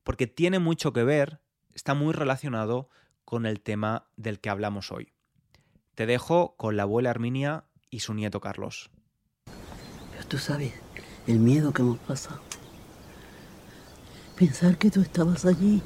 porque 0.06 0.26
tiene 0.26 0.60
mucho 0.60 0.94
que 0.94 1.04
ver, 1.04 1.42
está 1.74 1.96
muy 1.96 2.14
relacionado 2.14 2.88
con 3.26 3.46
el 3.46 3.60
tema 3.60 4.08
del 4.16 4.40
que 4.40 4.50
hablamos 4.50 4.94
hoy. 4.94 5.12
Te 5.96 6.06
dejo 6.06 6.56
con 6.56 6.78
la 6.78 6.84
abuela 6.84 7.10
Arminia 7.10 7.66
y 7.90 8.00
su 8.00 8.14
nieto 8.14 8.40
Carlos. 8.40 8.90
Pero 10.14 10.26
tú 10.30 10.38
sabes 10.38 10.76
el 11.28 11.40
miedo 11.40 11.74
que 11.74 11.82
hemos 11.82 12.00
pasado. 12.00 12.40
Pensar 14.38 14.78
que 14.78 14.90
tú 14.90 15.02
estabas 15.02 15.46
allí. 15.46 15.84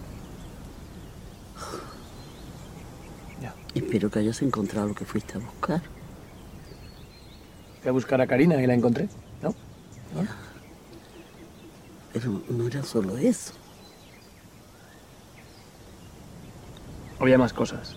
Espero 3.80 4.12
que 4.12 4.20
hayas 4.20 4.42
encontrado 4.42 4.90
lo 4.90 4.94
que 4.94 5.06
fuiste 5.06 5.38
a 5.38 5.40
buscar. 5.40 5.82
Fui 7.80 7.88
a 7.88 7.94
buscar 7.94 8.20
a 8.20 8.28
Karina 8.28 8.62
y 8.62 8.68
la 8.68 8.74
encontré, 8.74 9.08
¿no? 9.42 9.50
¿No? 10.14 10.28
Pero 12.12 12.42
no 12.50 12.68
era 12.68 12.84
solo 12.84 13.18
eso. 13.18 13.54
Había 17.22 17.38
más 17.38 17.54
cosas. 17.54 17.96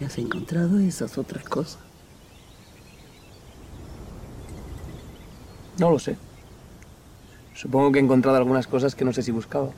¿Y 0.00 0.04
has 0.04 0.16
encontrado 0.18 0.78
esas 0.78 1.18
otras 1.18 1.42
cosas? 1.44 1.80
No 5.78 5.90
lo 5.90 5.98
sé. 5.98 6.16
Supongo 7.54 7.90
que 7.90 7.98
he 7.98 8.02
encontrado 8.02 8.36
algunas 8.36 8.68
cosas 8.68 8.94
que 8.94 9.04
no 9.04 9.12
sé 9.12 9.22
si 9.22 9.32
buscaba. 9.32 9.70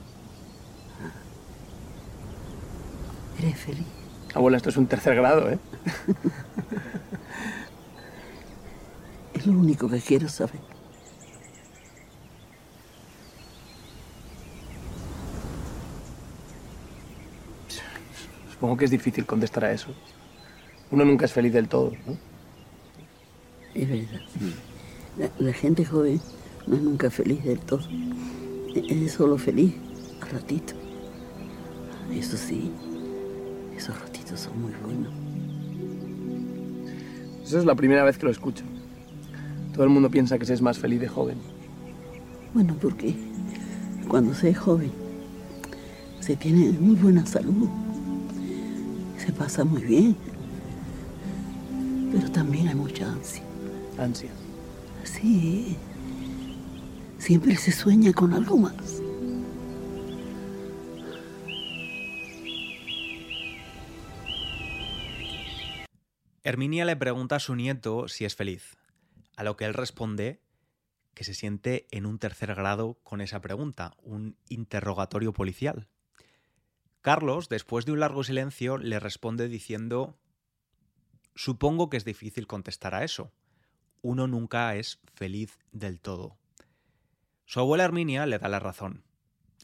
¿Eres 3.45 3.59
feliz? 3.59 3.85
Abuela, 4.33 4.57
esto 4.57 4.71
es 4.71 4.77
un 4.79 4.87
tercer 4.87 5.15
grado, 5.17 5.51
¿eh? 5.51 5.59
Es 9.35 9.47
lo 9.47 9.53
único 9.53 9.87
que 9.87 10.01
quiero 10.01 10.29
saber. 10.29 10.61
Supongo 18.51 18.79
que 18.79 18.87
es 18.87 18.91
difícil 18.91 19.27
contestar 19.27 19.67
a 19.67 19.73
eso. 19.73 19.89
Uno 20.91 21.05
nunca 21.05 21.27
es 21.27 21.33
feliz 21.33 21.53
del 21.53 21.69
todo, 21.69 21.93
¿no? 22.07 22.17
Es 23.75 23.89
verdad. 23.91 24.21
La, 25.19 25.29
la 25.39 25.53
gente 25.53 25.85
joven 25.85 26.19
no 26.67 26.77
es 26.77 26.83
nunca 26.83 27.11
feliz 27.11 27.45
del 27.45 27.59
todo. 27.59 27.87
Es 28.75 29.13
solo 29.13 29.37
feliz 29.37 29.75
a 30.23 30.27
ratito. 30.27 30.73
Eso 32.11 32.39
sí, 32.39 32.73
esos 33.77 33.99
ratitos 34.01 34.41
son 34.41 34.61
muy 34.61 34.73
buenos. 34.85 35.13
Eso 37.45 37.59
es 37.59 37.65
la 37.65 37.75
primera 37.75 38.05
vez 38.05 38.17
que 38.19 38.25
lo 38.25 38.33
escucho. 38.33 38.65
Todo 39.73 39.85
el 39.85 39.91
mundo 39.91 40.11
piensa 40.11 40.39
que 40.39 40.47
se 40.47 40.55
es 40.55 40.63
más 40.63 40.79
feliz 40.79 41.01
de 41.01 41.09
joven. 41.09 41.37
Bueno, 42.55 42.77
porque 42.81 43.15
cuando 44.09 44.33
se 44.35 44.51
es 44.51 44.59
joven, 44.59 44.93
se 46.21 46.37
tiene 46.37 46.71
muy 46.79 46.95
buena 46.95 47.27
salud, 47.27 47.69
se 49.19 49.33
pasa 49.33 49.65
muy 49.65 49.83
bien, 49.83 50.17
pero 52.13 52.31
también 52.31 52.69
hay 52.69 52.75
mucha 52.75 53.11
ansia. 53.11 53.43
Ansia. 53.99 54.31
Sí, 55.03 55.77
siempre 57.19 57.57
se 57.57 57.73
sueña 57.73 58.13
con 58.13 58.33
algo 58.33 58.57
más. 58.57 59.04
Herminia 66.47 66.85
le 66.85 66.95
pregunta 66.95 67.37
a 67.37 67.41
su 67.41 67.57
nieto 67.57 68.07
si 68.07 68.27
es 68.27 68.37
feliz, 68.37 68.77
a 69.35 69.45
lo 69.45 69.57
que 69.57 69.65
él 69.65 69.73
responde 69.73 70.43
que 71.15 71.25
se 71.25 71.33
siente 71.33 71.87
en 71.91 72.05
un 72.05 72.19
tercer 72.19 72.55
grado 72.55 72.99
con 73.03 73.23
esa 73.23 73.41
pregunta, 73.41 73.97
un 74.03 74.37
interrogatorio 74.51 75.33
policial. 75.33 75.89
Carlos, 77.01 77.49
después 77.49 77.87
de 77.87 77.93
un 77.93 78.01
largo 78.01 78.25
silencio, 78.25 78.77
le 78.77 79.01
responde 79.01 79.49
diciendo, 79.49 80.19
supongo 81.35 81.89
que 81.89 81.97
es 81.97 82.05
difícil 82.05 82.47
contestar 82.47 82.95
a 82.95 83.05
eso. 83.05 83.33
Uno 84.03 84.27
nunca 84.27 84.77
es 84.77 85.01
feliz 85.15 85.59
del 85.73 85.99
todo. 85.99 86.37
Su 87.47 87.61
abuela 87.61 87.85
Herminia 87.85 88.27
le 88.27 88.39
da 88.39 88.49
la 88.51 88.61
razón. 88.61 89.03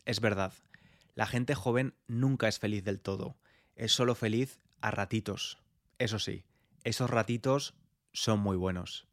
Es 0.06 0.20
verdad, 0.20 0.54
la 1.14 1.26
gente 1.26 1.54
joven 1.54 1.92
nunca 2.06 2.48
es 2.48 2.58
feliz 2.58 2.84
del 2.84 3.00
todo, 3.00 3.36
es 3.76 3.92
solo 3.92 4.14
feliz 4.14 4.60
a 4.80 4.90
ratitos. 4.90 5.58
Eso 5.98 6.18
sí, 6.18 6.44
esos 6.84 7.10
ratitos 7.10 7.74
son 8.12 8.40
muy 8.40 8.56
buenos. 8.56 9.06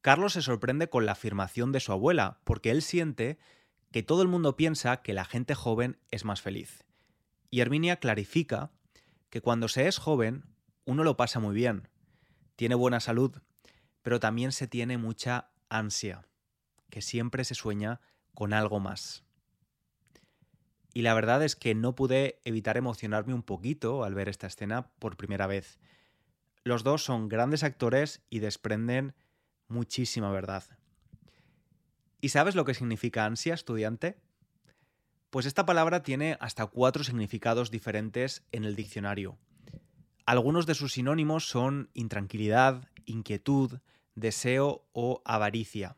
Carlos 0.00 0.32
se 0.32 0.42
sorprende 0.42 0.88
con 0.88 1.04
la 1.04 1.12
afirmación 1.12 1.72
de 1.72 1.80
su 1.80 1.92
abuela, 1.92 2.40
porque 2.44 2.70
él 2.70 2.82
siente 2.82 3.38
que 3.90 4.02
todo 4.02 4.22
el 4.22 4.28
mundo 4.28 4.56
piensa 4.56 5.02
que 5.02 5.12
la 5.12 5.24
gente 5.24 5.54
joven 5.54 5.98
es 6.10 6.24
más 6.24 6.40
feliz. 6.40 6.84
Y 7.50 7.60
Herminia 7.60 7.96
clarifica 7.96 8.70
que 9.28 9.40
cuando 9.40 9.68
se 9.68 9.88
es 9.88 9.98
joven, 9.98 10.44
uno 10.84 11.04
lo 11.04 11.16
pasa 11.16 11.40
muy 11.40 11.54
bien, 11.54 11.88
tiene 12.56 12.74
buena 12.74 13.00
salud, 13.00 13.42
pero 14.02 14.20
también 14.20 14.52
se 14.52 14.66
tiene 14.66 14.98
mucha 14.98 15.50
ansia, 15.68 16.26
que 16.88 17.02
siempre 17.02 17.44
se 17.44 17.54
sueña 17.54 18.00
con 18.34 18.52
algo 18.52 18.80
más. 18.80 19.24
Y 20.92 21.02
la 21.02 21.14
verdad 21.14 21.44
es 21.44 21.56
que 21.56 21.74
no 21.74 21.94
pude 21.94 22.40
evitar 22.44 22.76
emocionarme 22.76 23.34
un 23.34 23.42
poquito 23.42 24.02
al 24.04 24.14
ver 24.14 24.28
esta 24.28 24.46
escena 24.46 24.90
por 24.98 25.16
primera 25.16 25.46
vez. 25.46 25.78
Los 26.62 26.84
dos 26.84 27.04
son 27.04 27.28
grandes 27.28 27.62
actores 27.62 28.22
y 28.28 28.40
desprenden 28.40 29.14
muchísima 29.68 30.30
verdad. 30.30 30.64
¿Y 32.20 32.30
sabes 32.30 32.54
lo 32.54 32.64
que 32.64 32.74
significa 32.74 33.24
ansia, 33.24 33.54
estudiante? 33.54 34.18
Pues 35.30 35.46
esta 35.46 35.64
palabra 35.64 36.02
tiene 36.02 36.36
hasta 36.40 36.66
cuatro 36.66 37.02
significados 37.04 37.70
diferentes 37.70 38.44
en 38.52 38.64
el 38.64 38.76
diccionario. 38.76 39.38
Algunos 40.26 40.66
de 40.66 40.74
sus 40.74 40.92
sinónimos 40.92 41.48
son 41.48 41.88
intranquilidad, 41.94 42.88
inquietud, 43.06 43.78
deseo 44.14 44.84
o 44.92 45.22
avaricia. 45.24 45.96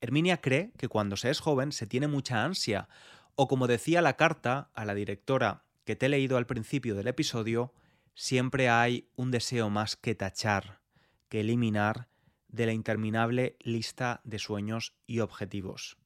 Herminia 0.00 0.40
cree 0.40 0.72
que 0.76 0.88
cuando 0.88 1.16
se 1.16 1.30
es 1.30 1.40
joven 1.40 1.72
se 1.72 1.86
tiene 1.86 2.06
mucha 2.06 2.44
ansia, 2.44 2.88
o 3.34 3.48
como 3.48 3.66
decía 3.66 4.02
la 4.02 4.16
carta 4.16 4.70
a 4.74 4.84
la 4.84 4.94
directora 4.94 5.64
que 5.84 5.96
te 5.96 6.06
he 6.06 6.08
leído 6.10 6.36
al 6.36 6.46
principio 6.46 6.94
del 6.94 7.08
episodio, 7.08 7.72
siempre 8.14 8.68
hay 8.68 9.08
un 9.16 9.30
deseo 9.30 9.70
más 9.70 9.96
que 9.96 10.14
tachar, 10.14 10.80
que 11.28 11.40
eliminar 11.40 12.08
de 12.48 12.66
la 12.66 12.72
interminable 12.72 13.56
lista 13.60 14.20
de 14.24 14.38
sueños 14.38 14.94
y 15.06 15.20
objetivos. 15.20 15.96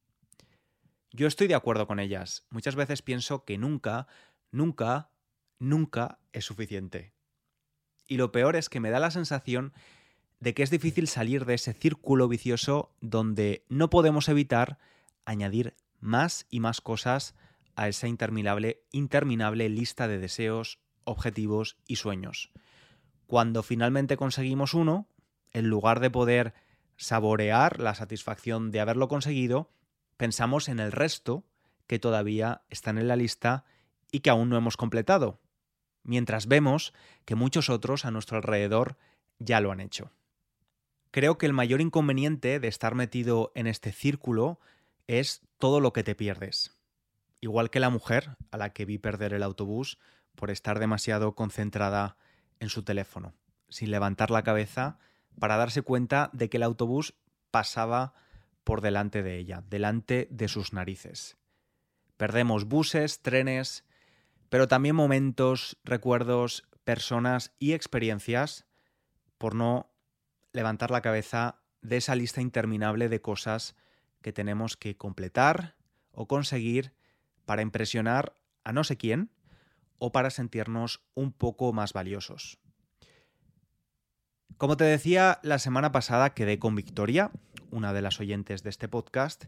Yo 1.11 1.27
estoy 1.27 1.47
de 1.47 1.55
acuerdo 1.55 1.87
con 1.87 2.01
ellas. 2.01 2.47
Muchas 2.51 2.75
veces 2.75 3.03
pienso 3.03 3.45
que 3.45 3.59
nunca, 3.59 4.07
nunca, 4.51 5.11
nunca 5.59 6.19
es 6.33 6.45
suficiente. 6.45 7.13
Y 8.07 8.17
lo 8.17 8.33
peor 8.33 8.57
es 8.57 8.69
que 8.69 8.81
me 8.81 8.91
da 8.91 9.01
la 9.01 9.11
sensación 9.11 9.73
de 10.41 10.55
que 10.55 10.63
es 10.63 10.71
difícil 10.71 11.09
salir 11.09 11.45
de 11.45 11.55
ese 11.55 11.73
círculo 11.73 12.29
vicioso 12.29 12.95
donde 13.01 13.65
no 13.69 13.91
podemos 13.91 14.29
evitar 14.29 14.79
añadir 15.25 15.75
más 16.01 16.47
y 16.49 16.61
más 16.61 16.81
cosas 16.81 17.35
a 17.75 17.89
esa 17.89 18.09
interminable, 18.09 18.83
interminable 18.93 19.69
lista 19.69 20.09
de 20.09 20.19
deseos, 20.19 20.79
objetivos 21.09 21.77
y 21.87 21.97
sueños. 21.97 22.51
Cuando 23.27 23.63
finalmente 23.63 24.17
conseguimos 24.17 24.75
uno, 24.75 25.09
en 25.53 25.69
lugar 25.69 26.01
de 26.01 26.11
poder 26.11 26.55
saborear 26.97 27.81
la 27.81 27.95
satisfacción 27.95 28.71
de 28.71 28.81
haberlo 28.81 29.09
conseguido, 29.09 29.71
pensamos 30.17 30.69
en 30.69 30.81
el 30.81 30.93
resto 30.93 31.45
que 31.87 31.99
todavía 31.99 32.63
están 32.69 32.99
en 32.99 33.09
la 33.09 33.17
lista 33.17 33.65
y 34.11 34.21
que 34.21 34.31
aún 34.31 34.49
no 34.49 34.57
hemos 34.57 34.77
completado, 34.77 35.41
mientras 36.03 36.47
vemos 36.47 36.93
que 37.25 37.35
muchos 37.35 37.71
otros 37.71 38.05
a 38.05 38.11
nuestro 38.11 38.37
alrededor 38.37 38.97
ya 39.39 39.61
lo 39.61 39.73
han 39.73 39.81
hecho. 39.81 40.13
Creo 41.11 41.39
que 41.39 41.47
el 41.47 41.53
mayor 41.53 41.81
inconveniente 41.81 42.61
de 42.61 42.69
estar 42.69 42.95
metido 42.95 43.53
en 43.55 43.67
este 43.67 43.93
círculo 43.93 44.61
es 45.07 45.43
todo 45.59 45.81
lo 45.81 45.93
que 45.93 46.05
te 46.05 46.15
pierdes. 46.15 46.79
Igual 47.41 47.71
que 47.71 47.81
la 47.81 47.91
mujer 47.91 48.37
a 48.51 48.57
la 48.57 48.73
que 48.73 48.85
vi 48.85 48.99
perder 48.99 49.33
el 49.33 49.43
autobús 49.43 49.99
por 50.39 50.53
estar 50.53 50.79
demasiado 50.79 51.35
concentrada 51.35 52.17
en 52.61 52.69
su 52.69 52.85
teléfono, 52.85 53.35
sin 53.69 53.91
levantar 53.91 54.31
la 54.31 54.45
cabeza 54.45 55.01
para 55.41 55.57
darse 55.57 55.83
cuenta 55.83 56.31
de 56.33 56.49
que 56.49 56.59
el 56.59 56.63
autobús 56.63 57.15
pasaba 57.51 58.15
por 58.63 58.81
delante 58.81 59.25
de 59.25 59.37
ella, 59.37 59.65
delante 59.69 60.29
de 60.31 60.47
sus 60.47 60.73
narices. 60.73 61.37
Perdemos 62.17 62.67
buses, 62.67 63.21
trenes, 63.21 63.85
pero 64.49 64.69
también 64.69 64.95
momentos, 64.95 65.77
recuerdos, 65.83 66.69
personas 66.85 67.53
y 67.59 67.73
experiencias 67.73 68.65
por 69.39 69.57
no 69.57 69.91
levantar 70.53 70.93
la 70.93 71.03
cabeza 71.03 71.63
de 71.83 71.97
esa 71.97 72.15
lista 72.15 72.41
interminable 72.41 73.09
de 73.09 73.21
cosas 73.21 73.75
que 74.23 74.33
tenemos 74.33 74.77
que 74.77 74.97
completar 74.97 75.75
o 76.13 76.29
conseguir 76.29 76.95
para 77.45 77.63
impresionar 77.63 78.37
a 78.63 78.73
no 78.73 78.85
sé 78.85 78.97
quién 78.97 79.33
o 79.99 80.13
para 80.13 80.31
sentirnos 80.31 81.03
un 81.15 81.33
poco 81.33 81.73
más 81.73 81.93
valiosos. 81.93 82.59
Como 84.57 84.77
te 84.77 84.85
decía, 84.85 85.39
la 85.43 85.59
semana 85.59 85.93
pasada 85.93 86.35
quedé 86.35 86.59
con 86.59 86.75
Victoria, 86.75 87.31
una 87.71 87.93
de 87.93 88.03
las 88.03 88.19
oyentes 88.19 88.63
de 88.63 88.71
este 88.71 88.89
podcast, 88.89 89.45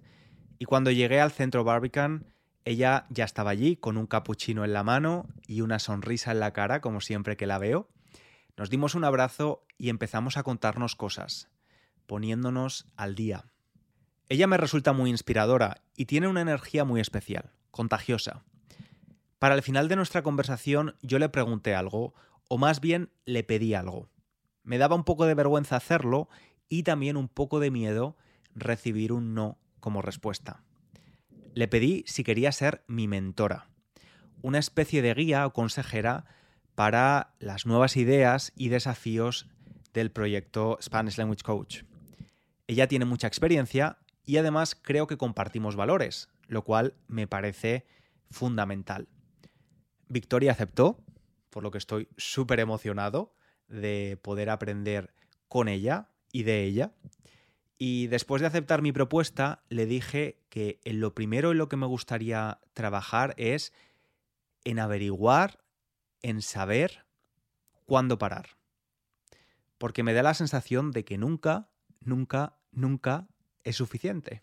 y 0.59 0.67
cuando 0.67 0.91
llegué 0.91 1.21
al 1.21 1.33
centro 1.33 1.65
Barbican, 1.65 2.27
ella 2.65 3.07
ya 3.09 3.25
estaba 3.25 3.51
allí 3.51 3.77
con 3.77 3.97
un 3.97 4.07
capuchino 4.07 4.65
en 4.65 4.73
la 4.73 4.85
mano 4.85 5.27
y 5.47 5.63
una 5.63 5.79
sonrisa 5.79 6.33
en 6.33 6.41
la 6.41 6.53
cara, 6.53 6.81
como 6.81 7.01
siempre 7.01 7.37
que 7.37 7.47
la 7.47 7.59
veo. 7.59 7.89
Nos 8.57 8.71
dimos 8.71 8.95
un 8.95 9.05
abrazo 9.05 9.65
y 9.79 9.89
empezamos 9.89 10.37
a 10.37 10.43
contarnos 10.43 10.95
cosas, 10.95 11.49
poniéndonos 12.07 12.87
al 12.97 13.15
día. 13.15 13.47
Ella 14.29 14.47
me 14.47 14.59
resulta 14.59 14.93
muy 14.93 15.11
inspiradora 15.11 15.83
y 15.97 16.05
tiene 16.05 16.29
una 16.29 16.43
energía 16.43 16.85
muy 16.85 17.01
especial, 17.01 17.53
contagiosa. 17.71 18.45
Para 19.40 19.55
el 19.55 19.62
final 19.62 19.88
de 19.88 19.96
nuestra 19.96 20.22
conversación 20.22 20.96
yo 21.00 21.18
le 21.18 21.31
pregunté 21.31 21.74
algo, 21.74 22.12
o 22.48 22.59
más 22.59 22.83
bien 22.83 23.11
le 23.24 23.42
pedí 23.42 23.72
algo. 23.72 24.11
Me 24.64 24.76
daba 24.76 24.94
un 24.94 25.05
poco 25.05 25.24
de 25.24 25.33
vergüenza 25.33 25.76
hacerlo 25.76 26.29
y 26.68 26.83
también 26.83 27.16
un 27.16 27.26
poco 27.26 27.59
de 27.59 27.70
miedo 27.70 28.18
recibir 28.55 29.12
un 29.12 29.33
no 29.33 29.59
como 29.81 30.03
respuesta. 30.03 30.62
Le 31.55 31.68
pedí 31.68 32.05
si 32.07 32.22
quería 32.22 32.53
ser 32.53 32.85
mi 32.87 33.09
mentora, 33.09 33.70
una 34.42 34.59
especie 34.59 35.00
de 35.00 35.14
guía 35.14 35.46
o 35.46 35.55
consejera 35.55 36.26
para 36.74 37.33
las 37.38 37.64
nuevas 37.64 37.96
ideas 37.96 38.53
y 38.57 38.68
desafíos 38.68 39.48
del 39.94 40.11
proyecto 40.11 40.76
Spanish 40.83 41.16
Language 41.16 41.44
Coach. 41.44 41.85
Ella 42.66 42.88
tiene 42.88 43.07
mucha 43.07 43.26
experiencia 43.26 44.00
y 44.26 44.37
además 44.37 44.74
creo 44.74 45.07
que 45.07 45.16
compartimos 45.16 45.76
valores, 45.76 46.29
lo 46.46 46.62
cual 46.62 46.92
me 47.09 47.26
parece 47.26 47.87
fundamental. 48.29 49.09
Victoria 50.11 50.51
aceptó, 50.51 50.99
por 51.51 51.62
lo 51.62 51.70
que 51.70 51.79
estoy 51.79 52.09
súper 52.16 52.59
emocionado 52.59 53.33
de 53.68 54.18
poder 54.20 54.51
aprender 54.51 55.14
con 55.46 55.68
ella 55.68 56.11
y 56.33 56.42
de 56.42 56.64
ella. 56.64 56.92
Y 57.79 58.09
después 58.09 58.40
de 58.42 58.49
aceptar 58.49 58.83
mi 58.83 58.90
propuesta, 58.90 59.62
le 59.68 59.87
dije 59.87 60.42
que 60.49 60.81
lo 60.85 61.14
primero 61.14 61.53
en 61.53 61.59
lo 61.59 61.68
que 61.68 61.77
me 61.77 61.87
gustaría 61.87 62.59
trabajar 62.75 63.35
es 63.37 63.73
en 64.64 64.81
averiguar, 64.81 65.64
en 66.23 66.42
saber 66.42 67.07
cuándo 67.87 68.18
parar. 68.18 68.57
Porque 69.79 70.03
me 70.03 70.12
da 70.12 70.25
la 70.25 70.35
sensación 70.35 70.90
de 70.90 71.05
que 71.05 71.18
nunca, 71.18 71.70
nunca, 72.01 72.59
nunca 72.73 73.29
es 73.62 73.77
suficiente. 73.77 74.42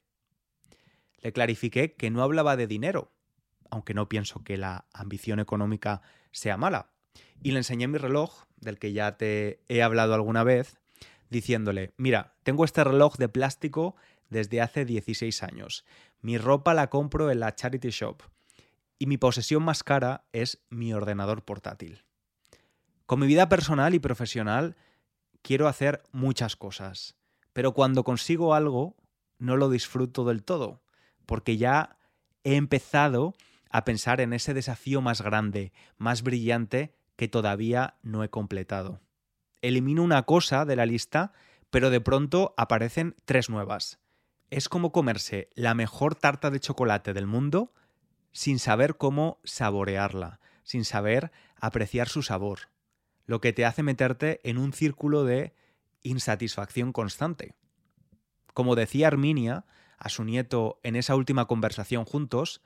Le 1.20 1.34
clarifiqué 1.34 1.94
que 1.94 2.10
no 2.10 2.24
hablaba 2.24 2.56
de 2.56 2.68
dinero, 2.68 3.12
aunque 3.72 3.94
no 3.94 4.10
pienso 4.10 4.44
que 4.44 4.58
la 4.58 4.86
ambición 4.94 5.40
económica 5.40 6.02
sea 6.32 6.58
mala. 6.58 6.92
Y 7.42 7.52
le 7.52 7.58
enseñé 7.58 7.88
mi 7.88 7.98
reloj, 7.98 8.46
del 8.58 8.80
que 8.80 8.94
ya 8.94 9.18
te 9.18 9.64
he 9.68 9.84
hablado 9.84 10.14
alguna 10.14 10.44
vez, 10.44 10.80
diciéndole, 11.30 11.94
mira, 11.98 12.36
tengo 12.44 12.66
este 12.66 12.84
reloj 12.84 13.18
de 13.18 13.30
plástico 13.30 13.96
desde 14.30 14.62
hace 14.62 14.86
16 14.86 15.44
años. 15.44 15.86
Mi 16.22 16.38
ropa 16.38 16.74
la 16.74 16.90
compro 16.90 17.32
en 17.32 17.40
la 17.40 17.56
Charity 17.56 17.90
Shop. 17.90 18.24
Y 19.00 19.06
mi 19.06 19.18
posesión 19.18 19.64
más 19.64 19.84
cara 19.84 20.26
es 20.34 20.64
mi 20.70 20.94
ordenador 20.94 21.44
portátil. 21.44 22.04
Con 23.06 23.20
mi 23.20 23.28
vida 23.28 23.48
personal 23.48 23.94
y 23.94 24.00
profesional 24.00 24.76
quiero 25.42 25.68
hacer 25.68 26.04
muchas 26.12 26.56
cosas, 26.56 27.16
pero 27.54 27.74
cuando 27.74 28.04
consigo 28.04 28.54
algo 28.54 28.98
no 29.38 29.56
lo 29.56 29.70
disfruto 29.70 30.26
del 30.26 30.44
todo, 30.44 30.82
porque 31.26 31.58
ya 31.58 31.98
he 32.44 32.56
empezado 32.56 33.36
a 33.70 33.84
pensar 33.84 34.22
en 34.22 34.34
ese 34.34 34.54
desafío 34.54 35.02
más 35.02 35.22
grande, 35.22 35.74
más 35.98 36.24
brillante 36.24 36.96
que 37.16 37.28
todavía 37.28 37.96
no 38.04 38.24
he 38.24 38.30
completado. 38.30 39.02
Elimino 39.62 40.04
una 40.04 40.24
cosa 40.24 40.66
de 40.66 40.76
la 40.76 40.86
lista, 40.86 41.34
pero 41.70 41.90
de 41.90 42.02
pronto 42.02 42.54
aparecen 42.58 43.16
tres 43.26 43.50
nuevas. 43.50 44.00
Es 44.50 44.70
como 44.70 44.92
comerse 44.92 45.50
la 45.56 45.74
mejor 45.74 46.16
tarta 46.16 46.50
de 46.52 46.60
chocolate 46.60 47.14
del 47.14 47.28
mundo 47.28 47.74
sin 48.32 48.60
saber 48.60 48.98
cómo 48.98 49.40
saborearla, 49.44 50.40
sin 50.64 50.86
saber 50.86 51.32
apreciar 51.60 52.08
su 52.08 52.22
sabor, 52.22 52.70
lo 53.26 53.42
que 53.42 53.52
te 53.52 53.66
hace 53.66 53.84
meterte 53.84 54.40
en 54.44 54.58
un 54.58 54.74
círculo 54.74 55.24
de 55.24 55.56
insatisfacción 56.04 56.94
constante. 56.94 57.56
Como 58.54 58.76
decía 58.76 59.08
Arminia 59.08 59.66
a 59.98 60.10
su 60.10 60.24
nieto 60.24 60.80
en 60.84 60.96
esa 60.96 61.16
última 61.16 61.46
conversación 61.46 62.06
juntos, 62.06 62.62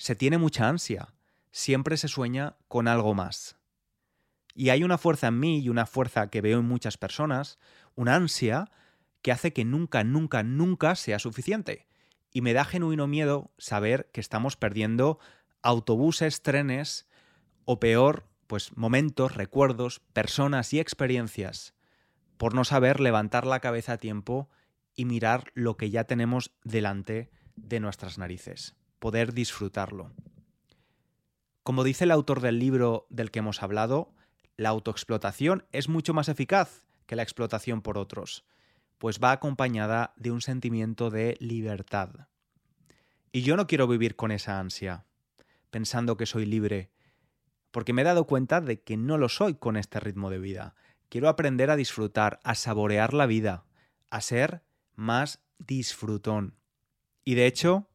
se 0.00 0.16
tiene 0.16 0.38
mucha 0.38 0.66
ansia, 0.66 1.12
siempre 1.52 1.98
se 1.98 2.08
sueña 2.08 2.56
con 2.68 2.88
algo 2.88 3.12
más. 3.12 3.58
Y 4.54 4.70
hay 4.70 4.82
una 4.82 4.96
fuerza 4.96 5.26
en 5.26 5.38
mí 5.38 5.58
y 5.58 5.68
una 5.68 5.84
fuerza 5.84 6.30
que 6.30 6.40
veo 6.40 6.60
en 6.60 6.64
muchas 6.64 6.96
personas, 6.96 7.58
una 7.96 8.14
ansia 8.14 8.70
que 9.20 9.30
hace 9.30 9.52
que 9.52 9.66
nunca, 9.66 10.02
nunca, 10.02 10.42
nunca 10.42 10.94
sea 10.94 11.18
suficiente. 11.18 11.86
Y 12.32 12.40
me 12.40 12.54
da 12.54 12.64
genuino 12.64 13.08
miedo 13.08 13.52
saber 13.58 14.08
que 14.10 14.22
estamos 14.22 14.56
perdiendo 14.56 15.18
autobuses, 15.60 16.40
trenes 16.40 17.06
o 17.66 17.78
peor, 17.78 18.26
pues 18.46 18.74
momentos, 18.78 19.34
recuerdos, 19.34 20.00
personas 20.14 20.72
y 20.72 20.80
experiencias 20.80 21.74
por 22.38 22.54
no 22.54 22.64
saber 22.64 23.00
levantar 23.00 23.46
la 23.46 23.60
cabeza 23.60 23.92
a 23.92 23.98
tiempo 23.98 24.48
y 24.94 25.04
mirar 25.04 25.52
lo 25.52 25.76
que 25.76 25.90
ya 25.90 26.04
tenemos 26.04 26.52
delante 26.64 27.30
de 27.54 27.80
nuestras 27.80 28.16
narices 28.16 28.79
poder 29.00 29.34
disfrutarlo. 29.34 30.12
Como 31.64 31.82
dice 31.82 32.04
el 32.04 32.12
autor 32.12 32.40
del 32.40 32.58
libro 32.58 33.06
del 33.10 33.30
que 33.30 33.40
hemos 33.40 33.62
hablado, 33.62 34.14
la 34.56 34.68
autoexplotación 34.68 35.66
es 35.72 35.88
mucho 35.88 36.14
más 36.14 36.28
eficaz 36.28 36.84
que 37.06 37.16
la 37.16 37.22
explotación 37.22 37.82
por 37.82 37.98
otros, 37.98 38.44
pues 38.98 39.18
va 39.18 39.32
acompañada 39.32 40.14
de 40.16 40.30
un 40.30 40.40
sentimiento 40.40 41.10
de 41.10 41.36
libertad. 41.40 42.28
Y 43.32 43.42
yo 43.42 43.56
no 43.56 43.66
quiero 43.66 43.88
vivir 43.88 44.16
con 44.16 44.30
esa 44.30 44.58
ansia, 44.58 45.06
pensando 45.70 46.16
que 46.16 46.26
soy 46.26 46.46
libre, 46.46 46.92
porque 47.70 47.92
me 47.92 48.02
he 48.02 48.04
dado 48.04 48.26
cuenta 48.26 48.60
de 48.60 48.82
que 48.82 48.96
no 48.96 49.18
lo 49.18 49.28
soy 49.28 49.54
con 49.54 49.76
este 49.76 50.00
ritmo 50.00 50.30
de 50.30 50.38
vida. 50.38 50.74
Quiero 51.08 51.28
aprender 51.28 51.70
a 51.70 51.76
disfrutar, 51.76 52.40
a 52.44 52.54
saborear 52.54 53.14
la 53.14 53.26
vida, 53.26 53.64
a 54.10 54.20
ser 54.20 54.62
más 54.94 55.42
disfrutón. 55.58 56.56
Y 57.24 57.34
de 57.34 57.46
hecho, 57.46 57.89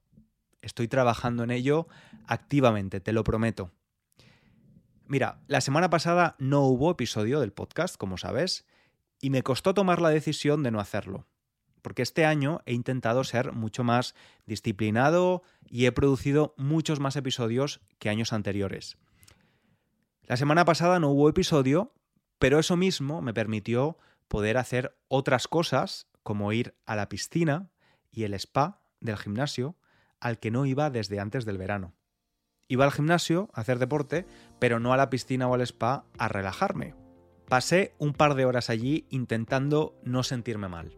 Estoy 0.66 0.88
trabajando 0.88 1.44
en 1.44 1.52
ello 1.52 1.88
activamente, 2.26 3.00
te 3.00 3.14
lo 3.14 3.24
prometo. 3.24 3.72
Mira, 5.06 5.44
la 5.46 5.62
semana 5.62 5.92
pasada 5.92 6.36
no 6.40 6.62
hubo 6.62 6.90
episodio 6.90 7.40
del 7.40 7.54
podcast, 7.54 7.98
como 7.98 8.18
sabes, 8.18 8.66
y 9.22 9.30
me 9.30 9.44
costó 9.44 9.76
tomar 9.76 10.02
la 10.02 10.10
decisión 10.10 10.64
de 10.64 10.72
no 10.72 10.80
hacerlo, 10.80 11.28
porque 11.84 12.02
este 12.02 12.26
año 12.26 12.62
he 12.66 12.74
intentado 12.74 13.24
ser 13.24 13.52
mucho 13.52 13.84
más 13.84 14.16
disciplinado 14.48 15.44
y 15.70 15.86
he 15.86 15.92
producido 15.92 16.56
muchos 16.58 17.00
más 17.00 17.16
episodios 17.16 17.80
que 18.00 18.10
años 18.10 18.34
anteriores. 18.34 18.98
La 20.24 20.36
semana 20.36 20.66
pasada 20.66 21.00
no 21.00 21.10
hubo 21.10 21.30
episodio, 21.30 21.94
pero 22.40 22.58
eso 22.58 22.76
mismo 22.76 23.22
me 23.22 23.36
permitió 23.36 24.00
poder 24.28 24.58
hacer 24.58 24.98
otras 25.10 25.48
cosas, 25.48 26.08
como 26.24 26.52
ir 26.54 26.74
a 26.88 26.96
la 26.96 27.08
piscina 27.08 27.70
y 28.10 28.24
el 28.24 28.34
spa 28.34 28.82
del 29.00 29.18
gimnasio, 29.18 29.78
al 30.26 30.40
que 30.40 30.50
no 30.50 30.66
iba 30.66 30.90
desde 30.90 31.20
antes 31.20 31.46
del 31.46 31.60
verano. 31.60 31.94
Iba 32.68 32.84
al 32.84 32.92
gimnasio 32.92 33.52
a 33.54 33.62
hacer 33.62 33.78
deporte, 33.78 34.26
pero 34.58 34.80
no 34.80 34.92
a 34.92 34.98
la 34.98 35.12
piscina 35.12 35.48
o 35.48 35.54
al 35.54 35.62
spa 35.62 36.08
a 36.18 36.28
relajarme. 36.28 36.96
Pasé 37.48 37.94
un 38.00 38.14
par 38.14 38.34
de 38.34 38.46
horas 38.46 38.72
allí 38.72 39.06
intentando 39.12 39.96
no 40.04 40.24
sentirme 40.24 40.68
mal. 40.68 40.98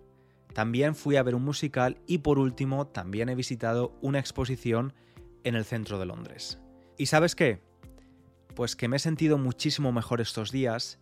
También 0.54 0.96
fui 0.96 1.18
a 1.18 1.24
ver 1.24 1.36
un 1.36 1.44
musical 1.44 1.98
y 2.08 2.20
por 2.20 2.40
último 2.40 2.88
también 2.88 3.28
he 3.28 3.36
visitado 3.36 3.98
una 4.02 4.20
exposición 4.20 4.94
en 5.44 5.56
el 5.56 5.66
centro 5.66 6.00
de 6.00 6.06
Londres. 6.06 6.62
¿Y 6.98 7.08
sabes 7.08 7.36
qué? 7.36 7.62
Pues 8.56 8.78
que 8.78 8.88
me 8.88 8.96
he 8.96 9.00
sentido 9.00 9.38
muchísimo 9.38 9.92
mejor 9.92 10.22
estos 10.22 10.54
días 10.54 11.02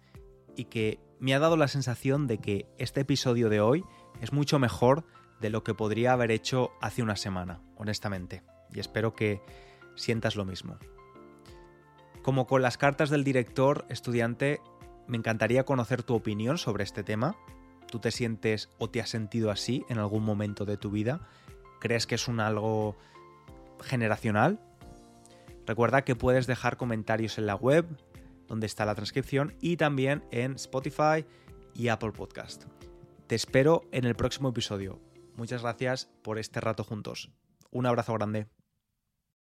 y 0.56 0.66
que 0.66 1.00
me 1.20 1.36
ha 1.36 1.40
dado 1.40 1.58
la 1.58 1.68
sensación 1.68 2.26
de 2.26 2.40
que 2.40 2.66
este 2.80 3.02
episodio 3.02 3.50
de 3.50 3.62
hoy 3.62 3.84
es 4.20 4.34
mucho 4.34 4.58
mejor 4.58 5.06
de 5.41 5.50
lo 5.50 5.63
que 5.63 5.74
podría 5.74 6.13
haber 6.13 6.32
hecho 6.32 6.71
hace 6.82 7.04
una 7.04 7.15
semana, 7.15 7.62
honestamente. 7.78 8.43
Y 8.74 8.80
espero 8.80 9.13
que 9.13 9.41
sientas 9.95 10.36
lo 10.36 10.45
mismo. 10.45 10.78
Como 12.21 12.48
con 12.48 12.62
las 12.62 12.78
cartas 12.78 13.10
del 13.10 13.24
director 13.24 13.86
estudiante, 13.89 14.60
me 15.08 15.17
encantaría 15.17 15.65
conocer 15.65 16.04
tu 16.04 16.15
opinión 16.15 16.58
sobre 16.58 16.84
este 16.84 17.04
tema. 17.04 17.36
¿Tú 17.88 18.00
te 18.00 18.12
sientes 18.12 18.69
o 18.80 18.89
te 18.89 19.00
has 19.00 19.10
sentido 19.10 19.52
así 19.52 19.86
en 19.89 20.00
algún 20.00 20.24
momento 20.24 20.65
de 20.65 20.78
tu 20.78 20.89
vida? 20.89 21.28
¿Crees 21.80 22.08
que 22.08 22.15
es 22.15 22.28
un 22.28 22.39
algo 22.39 22.95
generacional? 23.82 24.60
Recuerda 25.67 26.04
que 26.04 26.15
puedes 26.15 26.48
dejar 26.48 26.78
comentarios 26.78 27.38
en 27.38 27.45
la 27.45 27.56
web, 27.56 27.86
donde 28.48 28.65
está 28.65 28.86
la 28.86 28.95
transcripción, 28.95 29.56
y 29.62 29.78
también 29.78 30.24
en 30.32 30.56
Spotify 30.56 31.26
y 31.74 31.89
Apple 31.89 32.12
Podcast. 32.12 32.65
Te 33.28 33.36
espero 33.36 33.84
en 33.91 34.06
el 34.06 34.15
próximo 34.15 34.50
episodio. 34.50 35.05
Muchas 35.36 35.62
gracias 35.62 36.10
por 36.24 36.39
este 36.39 36.62
rato 36.62 36.84
juntos. 36.84 37.30
Un 37.71 37.86
abrazo 37.86 38.13
grande. 38.13 38.48